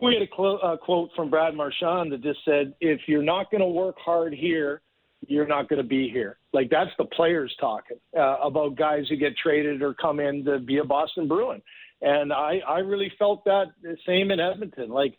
[0.00, 3.60] we had a cl- quote from Brad Marchand that just said, "If you're not going
[3.60, 4.82] to work hard here,
[5.26, 9.16] you're not going to be here." Like that's the players talking uh, about guys who
[9.16, 11.60] get traded or come in to be a Boston Bruin,
[12.00, 13.66] and I I really felt that
[14.06, 14.90] same in Edmonton.
[14.90, 15.18] Like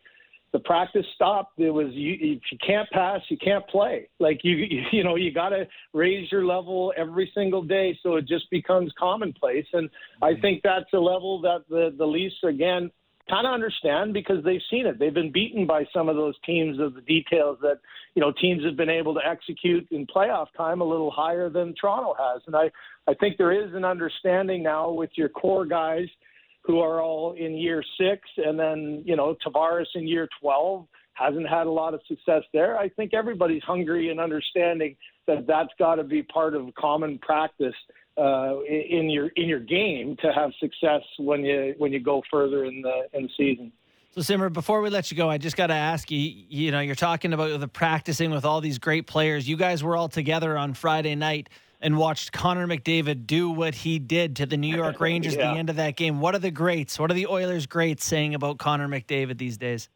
[0.53, 1.59] the practice stopped.
[1.59, 4.09] It was you, if you can't pass, you can't play.
[4.19, 8.15] Like you, you, you know, you got to raise your level every single day, so
[8.15, 9.67] it just becomes commonplace.
[9.73, 9.89] And
[10.21, 10.41] I mm-hmm.
[10.41, 12.91] think that's a level that the the Leafs again
[13.29, 14.99] kind of understand because they've seen it.
[14.99, 17.79] They've been beaten by some of those teams of the details that
[18.15, 21.73] you know teams have been able to execute in playoff time a little higher than
[21.79, 22.41] Toronto has.
[22.47, 22.71] And I
[23.07, 26.07] I think there is an understanding now with your core guys
[26.63, 31.47] who are all in year six, and then you know Tavares in year twelve hasn't
[31.47, 32.77] had a lot of success there.
[32.77, 34.95] I think everybody's hungry and understanding
[35.27, 37.75] that that's got to be part of common practice
[38.17, 42.65] uh, in your in your game to have success when you when you go further
[42.65, 43.71] in the in the season.
[44.11, 46.19] So Simmer, before we let you go, I just got to ask you.
[46.19, 49.47] You know, you're talking about the practicing with all these great players.
[49.47, 51.49] You guys were all together on Friday night
[51.81, 55.49] and watched Connor McDavid do what he did to the New York Rangers yeah.
[55.49, 56.19] at the end of that game.
[56.19, 56.99] What are the greats?
[56.99, 59.89] What are the Oilers greats saying about Connor McDavid these days?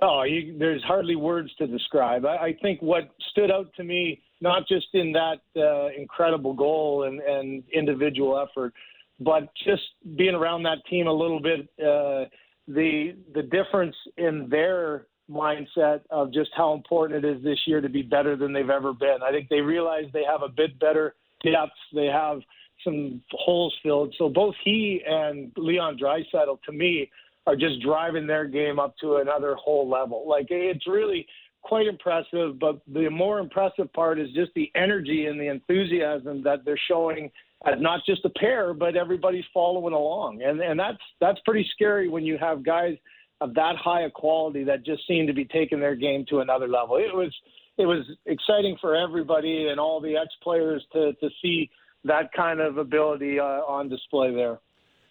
[0.00, 2.26] Oh, you, there's hardly words to describe.
[2.26, 7.04] I, I, think what stood out to me, not just in that uh, incredible goal
[7.04, 8.74] and, and, individual effort,
[9.20, 9.82] but just
[10.16, 12.24] being around that team a little bit, uh,
[12.66, 17.88] the the difference in their mindset of just how important it is this year to
[17.88, 19.18] be better than they've ever been.
[19.22, 21.14] I think they realize they have a bit better
[21.44, 21.72] depth.
[21.94, 22.40] They have
[22.84, 24.14] some holes filled.
[24.18, 27.10] So both he and Leon Draisaitl, to me,
[27.46, 30.28] are just driving their game up to another whole level.
[30.28, 31.26] Like it's really
[31.62, 32.58] quite impressive.
[32.58, 37.30] But the more impressive part is just the energy and the enthusiasm that they're showing
[37.64, 40.42] as not just a pair, but everybody's following along.
[40.42, 42.96] And and that's that's pretty scary when you have guys–
[43.42, 46.68] of that high a quality that just seemed to be taking their game to another
[46.68, 46.96] level.
[46.96, 47.34] It was
[47.78, 51.70] it was exciting for everybody and all the ex players to to see
[52.04, 54.58] that kind of ability uh, on display there.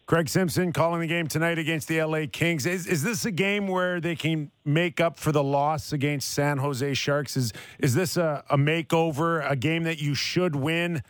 [0.06, 2.66] Craig Simpson calling the game tonight against the LA Kings.
[2.66, 6.58] Is, is this a game where they can make up for the loss against San
[6.58, 7.38] Jose Sharks?
[7.38, 11.04] Is is this a, a makeover, a game that you should win?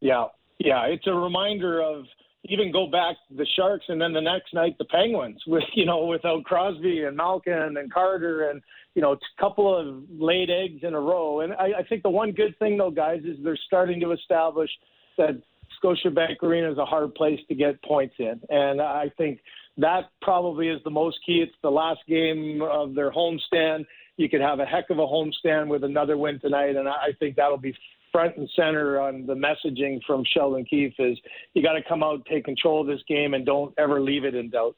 [0.00, 0.26] Yeah,
[0.58, 0.86] yeah.
[0.86, 2.06] It's a reminder of
[2.44, 6.06] even go back the Sharks and then the next night the Penguins with you know
[6.06, 8.62] without Crosby and Malkin and Carter and
[8.94, 11.40] you know a couple of laid eggs in a row.
[11.40, 14.70] And I, I think the one good thing though, guys, is they're starting to establish
[15.18, 15.40] that
[15.82, 19.40] Scotiabank Arena is a hard place to get points in, and I think
[19.78, 21.42] that probably is the most key.
[21.42, 23.86] It's the last game of their homestand.
[24.16, 27.36] You could have a heck of a homestand with another win tonight, and I think
[27.36, 27.74] that'll be
[28.12, 31.18] front and center on the messaging from Sheldon Keefe is
[31.54, 34.34] you got to come out, take control of this game, and don't ever leave it
[34.34, 34.76] in doubt.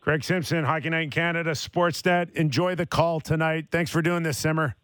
[0.00, 2.32] Craig Simpson, Hockey Night in Canada, Sportsnet.
[2.32, 3.66] Enjoy the call tonight.
[3.70, 4.74] Thanks for doing this, Simmer.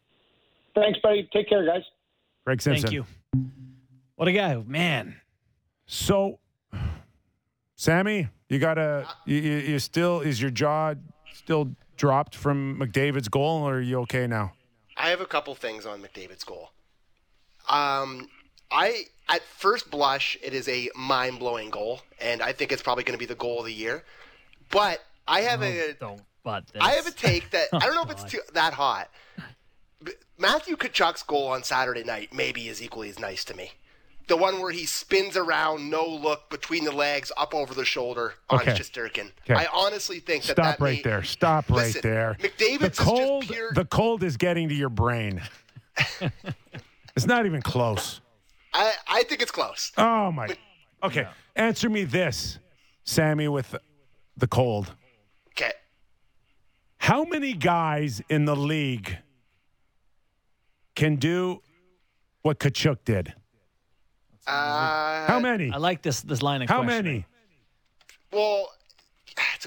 [0.75, 1.29] Thanks, buddy.
[1.33, 1.83] Take care, guys.
[2.45, 2.91] Craig Simpson.
[2.91, 3.05] Thank you.
[4.15, 5.21] What a guy, man.
[5.87, 6.39] So,
[7.75, 10.95] Sammy, you got to, you, you still, is your jaw
[11.35, 14.53] still dropped from McDavid's goal, or are you okay now?
[14.97, 16.71] I have a couple things on McDavid's goal.
[17.69, 18.29] Um,
[18.71, 23.05] I at first blush, it is a mind blowing goal, and I think it's probably
[23.05, 24.05] going to be the goal of the year.
[24.71, 26.83] But I have a don't but this.
[26.83, 29.11] I have a take that I don't know if it's too, that hot.
[30.39, 33.73] Matthew Tkachuk's goal on Saturday night maybe is equally as nice to me.
[34.29, 38.35] The one where he spins around, no look between the legs, up over the shoulder
[38.51, 38.73] on okay.
[38.73, 39.33] Shesterkin.
[39.43, 39.55] Okay.
[39.55, 41.23] I honestly think that stop that right may, there.
[41.23, 42.37] Stop right there.
[42.39, 43.47] McDavid's the cold.
[43.47, 43.73] Pure...
[43.73, 45.41] The cold is getting to your brain.
[47.19, 48.21] It's not even close.
[48.73, 49.91] I, I think it's close.
[49.99, 50.47] Oh my.
[51.03, 51.33] Okay, yeah.
[51.57, 52.61] answer me this,
[53.03, 53.75] Sammy, with
[54.37, 54.95] the cold.
[55.49, 55.73] Okay.
[56.99, 59.19] How many guys in the league
[60.95, 61.61] can do
[62.43, 63.35] what Tkachuk did?
[64.47, 65.73] Uh, How many?
[65.73, 67.27] I like this this line of How many?
[68.33, 68.69] Well,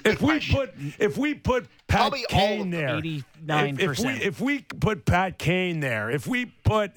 [0.06, 0.56] if we question.
[0.56, 4.22] put if we put Pat Probably Kane there, eighty nine if, if we percent.
[4.22, 6.94] if we put Pat Kane there, if we put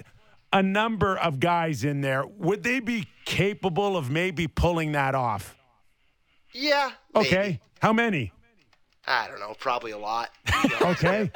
[0.54, 5.54] a number of guys in there, would they be capable of maybe pulling that off?
[6.52, 6.92] Yeah.
[7.14, 7.26] Maybe.
[7.26, 7.60] Okay.
[7.82, 8.32] How many?
[9.06, 9.54] I don't know.
[9.58, 10.30] Probably a lot.
[10.80, 11.30] okay.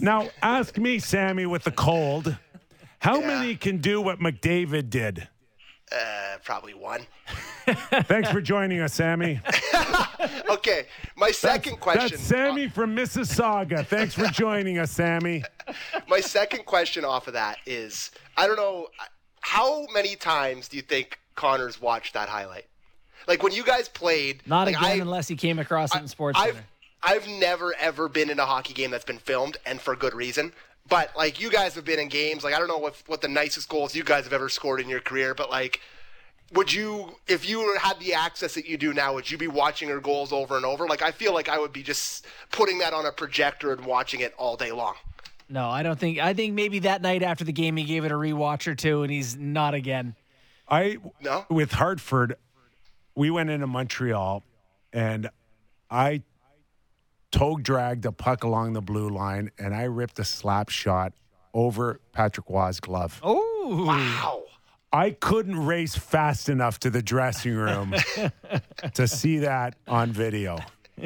[0.00, 2.36] Now ask me, Sammy, with the cold.
[2.98, 3.26] How Yeah.
[3.26, 5.28] many can do what McDavid did?
[5.94, 7.06] Uh, probably one.
[7.66, 9.40] Thanks for joining us, Sammy.
[10.48, 10.86] Okay,
[11.16, 12.10] my second question.
[12.10, 13.84] That's Sammy from Mississauga.
[13.84, 15.42] Thanks for joining us, Sammy.
[16.08, 18.86] my second question off of that is I don't know
[19.40, 22.66] how many times do you think Connor's watched that highlight?
[23.26, 26.08] Like when you guys played, Not like, again I- unless he came across it in
[26.08, 26.62] Sports I've
[27.02, 30.52] I've never ever been in a hockey game that's been filmed, and for good reason.
[30.92, 33.28] But like you guys have been in games, like I don't know what what the
[33.28, 35.80] nicest goals you guys have ever scored in your career, but like.
[36.54, 39.88] Would you, if you had the access that you do now, would you be watching
[39.88, 40.86] your goals over and over?
[40.86, 44.20] Like, I feel like I would be just putting that on a projector and watching
[44.20, 44.96] it all day long.
[45.48, 46.18] No, I don't think.
[46.18, 49.02] I think maybe that night after the game he gave it a rewatch or two,
[49.02, 50.14] and he's not again.
[50.68, 51.46] I No?
[51.48, 52.36] with Hartford,
[53.14, 54.42] we went into Montreal,
[54.92, 55.30] and
[55.90, 56.20] I
[57.32, 61.12] toe dragged a puck along the blue line, and I ripped a slap shot
[61.52, 63.18] over Patrick Roy's glove.
[63.22, 64.42] Oh, Wow.
[64.94, 67.94] I couldn't race fast enough to the dressing room
[68.94, 70.58] to see that on video.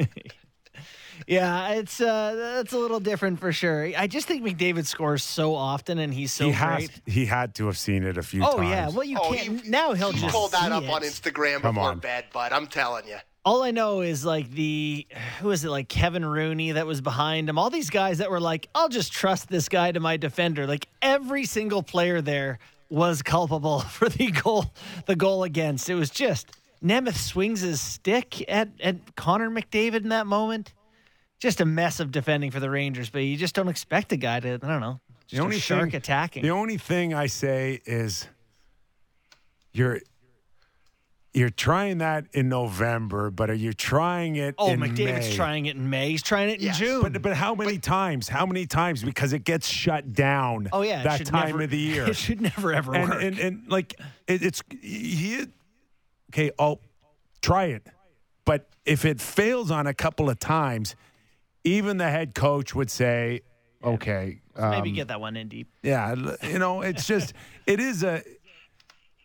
[1.27, 3.89] yeah, it's uh, that's a little different for sure.
[3.97, 7.01] I just think McDavid scores so often, and he's so he great.
[7.05, 8.69] he had to have seen it a few Oh times.
[8.69, 9.93] yeah, well you Oh, can't he- now.
[9.93, 10.89] He'll He just pulled that see up it.
[10.89, 11.99] on Instagram Come before on.
[11.99, 12.51] bed, bud.
[12.51, 13.17] I'm telling you.
[13.47, 15.07] All I know is like the
[15.39, 17.57] who is it like Kevin Rooney that was behind him.
[17.57, 20.67] All these guys that were like, I'll just trust this guy to my defender.
[20.67, 24.73] Like every single player there was culpable for the goal,
[25.05, 25.89] the goal against.
[25.89, 26.51] It was just
[26.83, 30.73] Nemeth swings his stick at at Connor McDavid in that moment.
[31.39, 34.41] Just a mess of defending for the Rangers, but you just don't expect a guy
[34.41, 34.55] to.
[34.55, 34.99] I don't know.
[35.27, 36.43] Just The only shark thing- attacking.
[36.43, 38.27] The only thing I say is
[39.71, 40.01] you're
[41.37, 45.35] you're trying that in November, but are you trying it oh, in McDavid's May?
[45.35, 46.09] trying it in May.
[46.09, 47.03] He's trying it in Yes, June.
[47.03, 48.27] But but how many times?
[48.27, 49.03] How many times?
[49.03, 50.67] Because it gets shut down.
[50.73, 52.07] oh yeah, that time never- of the year.
[52.09, 53.21] It should never ever and, work.
[53.21, 55.45] and and like it, it's he.
[56.31, 56.81] Okay, I'll
[57.41, 57.85] try it,
[58.43, 60.95] but if it fails on a couple of times,
[61.63, 63.41] even the head coach would say,
[63.83, 65.67] "Okay, Maybe um, get that one in deep.
[65.83, 67.33] yeah, you know, it's just
[67.67, 68.23] it is a.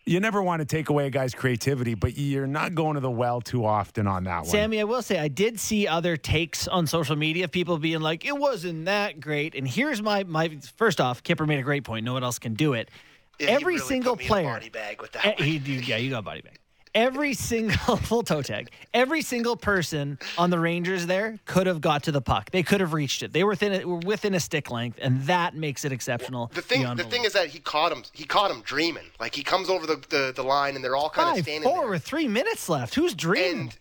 [0.05, 3.11] You never want to take away a guy's creativity, but you're not going to the
[3.11, 4.47] well too often on that one.
[4.47, 8.01] Sammy, I will say I did see other takes on social media of people being
[8.01, 11.85] like, "It wasn't that great." And here's my my first off, Kipper made a great
[11.85, 12.05] point.
[12.05, 12.91] No one else can do it.
[13.39, 15.57] Yeah, Every really single put me in a player, body bag with that Eh, he,
[15.59, 16.59] you- yeah, you got body bag.
[16.95, 18.71] Every single full toe tag.
[18.93, 22.51] Every single person on the Rangers there could have got to the puck.
[22.51, 23.33] They could have reached it.
[23.33, 26.51] They were within a, were within a stick length, and that makes it exceptional.
[26.55, 28.03] The thing, beyond the thing is that he caught him.
[28.13, 29.07] He caught him dreaming.
[29.19, 31.63] Like he comes over the, the, the line, and they're all kind of five, standing
[31.63, 31.91] four there.
[31.91, 32.95] with three minutes left.
[32.95, 33.73] Who's dreaming?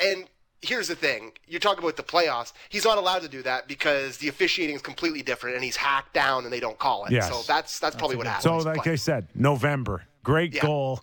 [0.00, 0.24] And and
[0.60, 2.52] here's the thing: you're talking about the playoffs.
[2.68, 6.12] He's not allowed to do that because the officiating is completely different, and he's hacked
[6.12, 7.12] down, and they don't call it.
[7.12, 7.30] Yes.
[7.30, 8.62] So that's that's probably what happened.
[8.62, 10.62] So, like I said, November, great Yeah.
[10.62, 11.00] goal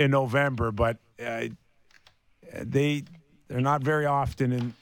[0.00, 1.44] in November, but uh,
[2.62, 3.04] they
[3.48, 4.74] they're not very often in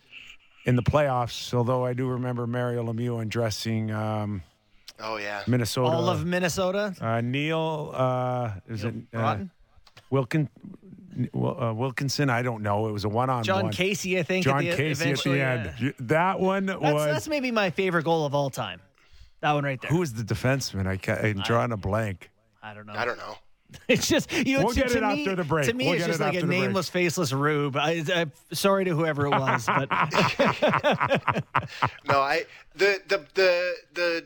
[0.65, 1.53] in the playoffs.
[1.53, 4.43] Although I do remember Mario Lemieux undressing um,
[5.01, 5.91] oh yeah, Minnesota.
[5.91, 6.95] All of Minnesota.
[7.01, 9.39] uh, Neil, uh, is it uh,
[10.11, 10.49] Wilkin,
[11.35, 12.31] uh, Wilkinson?
[12.31, 12.87] I don't know.
[12.87, 13.45] It was a one-on-one.
[13.45, 14.47] Jon Casey, I think.
[14.47, 15.75] at Jon the- Casey at the yeah.
[15.81, 15.95] end.
[15.99, 17.05] That one That's, was.
[17.07, 18.81] that's maybe my favorite goal of all time.
[19.41, 19.91] That one right there.
[19.91, 20.87] who was the defenseman?
[20.87, 22.31] I ca I'm drawing a blank.
[22.63, 22.93] I don't know.
[22.95, 23.37] I don't know.
[23.89, 24.65] It's just you know.
[24.65, 25.67] We'll to, get to it me, after the break.
[25.67, 26.61] To me, We'll it's just it like a after the break.
[26.61, 27.77] nameless, faceless rube.
[27.77, 29.89] I, I, sorry to whoever it was, but
[32.07, 32.45] No, I
[32.75, 34.25] the the the the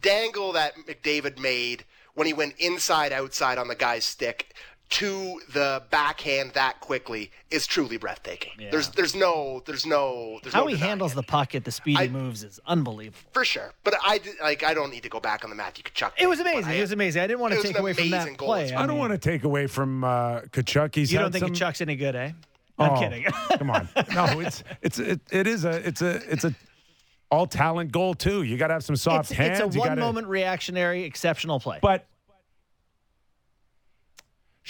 [0.00, 1.84] dangle that McDavid made
[2.14, 4.54] when he went inside outside on the guy's stick
[4.90, 8.52] to the backhand that quickly is truly breathtaking.
[8.70, 11.16] There's there's no there's no there's how no he denying handles it.
[11.16, 13.18] the puck at the speed he I- moves is unbelievable.
[13.32, 13.72] for sure.
[13.84, 16.12] But I like I don't need to go back on the Matthew Tkachuk.
[16.18, 16.64] It was amazing.
[16.72, 17.22] I- It was amazing.
[17.22, 18.48] I didn't want to take away from that amazing goal.
[18.48, 18.64] play.
[18.64, 20.94] It's I don't want to take away from uh, Tkachuk.
[20.94, 22.32] He's You don't think some, Tkachuk's any good, eh?
[22.78, 23.24] I'm Oh, kidding.
[23.58, 23.88] come on.
[24.14, 26.54] No, it's it's it, it is a it's a it's a
[27.30, 28.42] all talent goal too.
[28.42, 29.60] You got to have some soft it's, hands.
[29.60, 31.78] it's a one gotta- moment reactionary, exceptional play.
[31.80, 32.06] But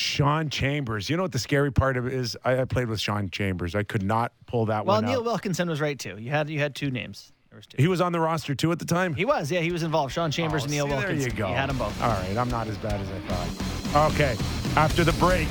[0.00, 2.34] Shawn Chambers, you know what the scary part of it is?
[2.42, 3.74] I, I played with Shawn Chambers.
[3.74, 5.26] I could not pull that well, one Well, Neil out.
[5.26, 6.16] Wilkinson was right too.
[6.18, 7.32] You had you had two names.
[7.50, 7.76] There was two.
[7.78, 9.12] he was on the roster too at the time.
[9.14, 10.14] He was, yeah, he was involved.
[10.14, 11.18] Shawn Chambers Oh, and Neil see, Wilkinson.
[11.18, 11.48] There you go.
[11.48, 12.00] You had them both.
[12.02, 14.12] All right, I'm not as bad as I thought.
[14.14, 14.36] Okay,
[14.76, 15.48] after the break,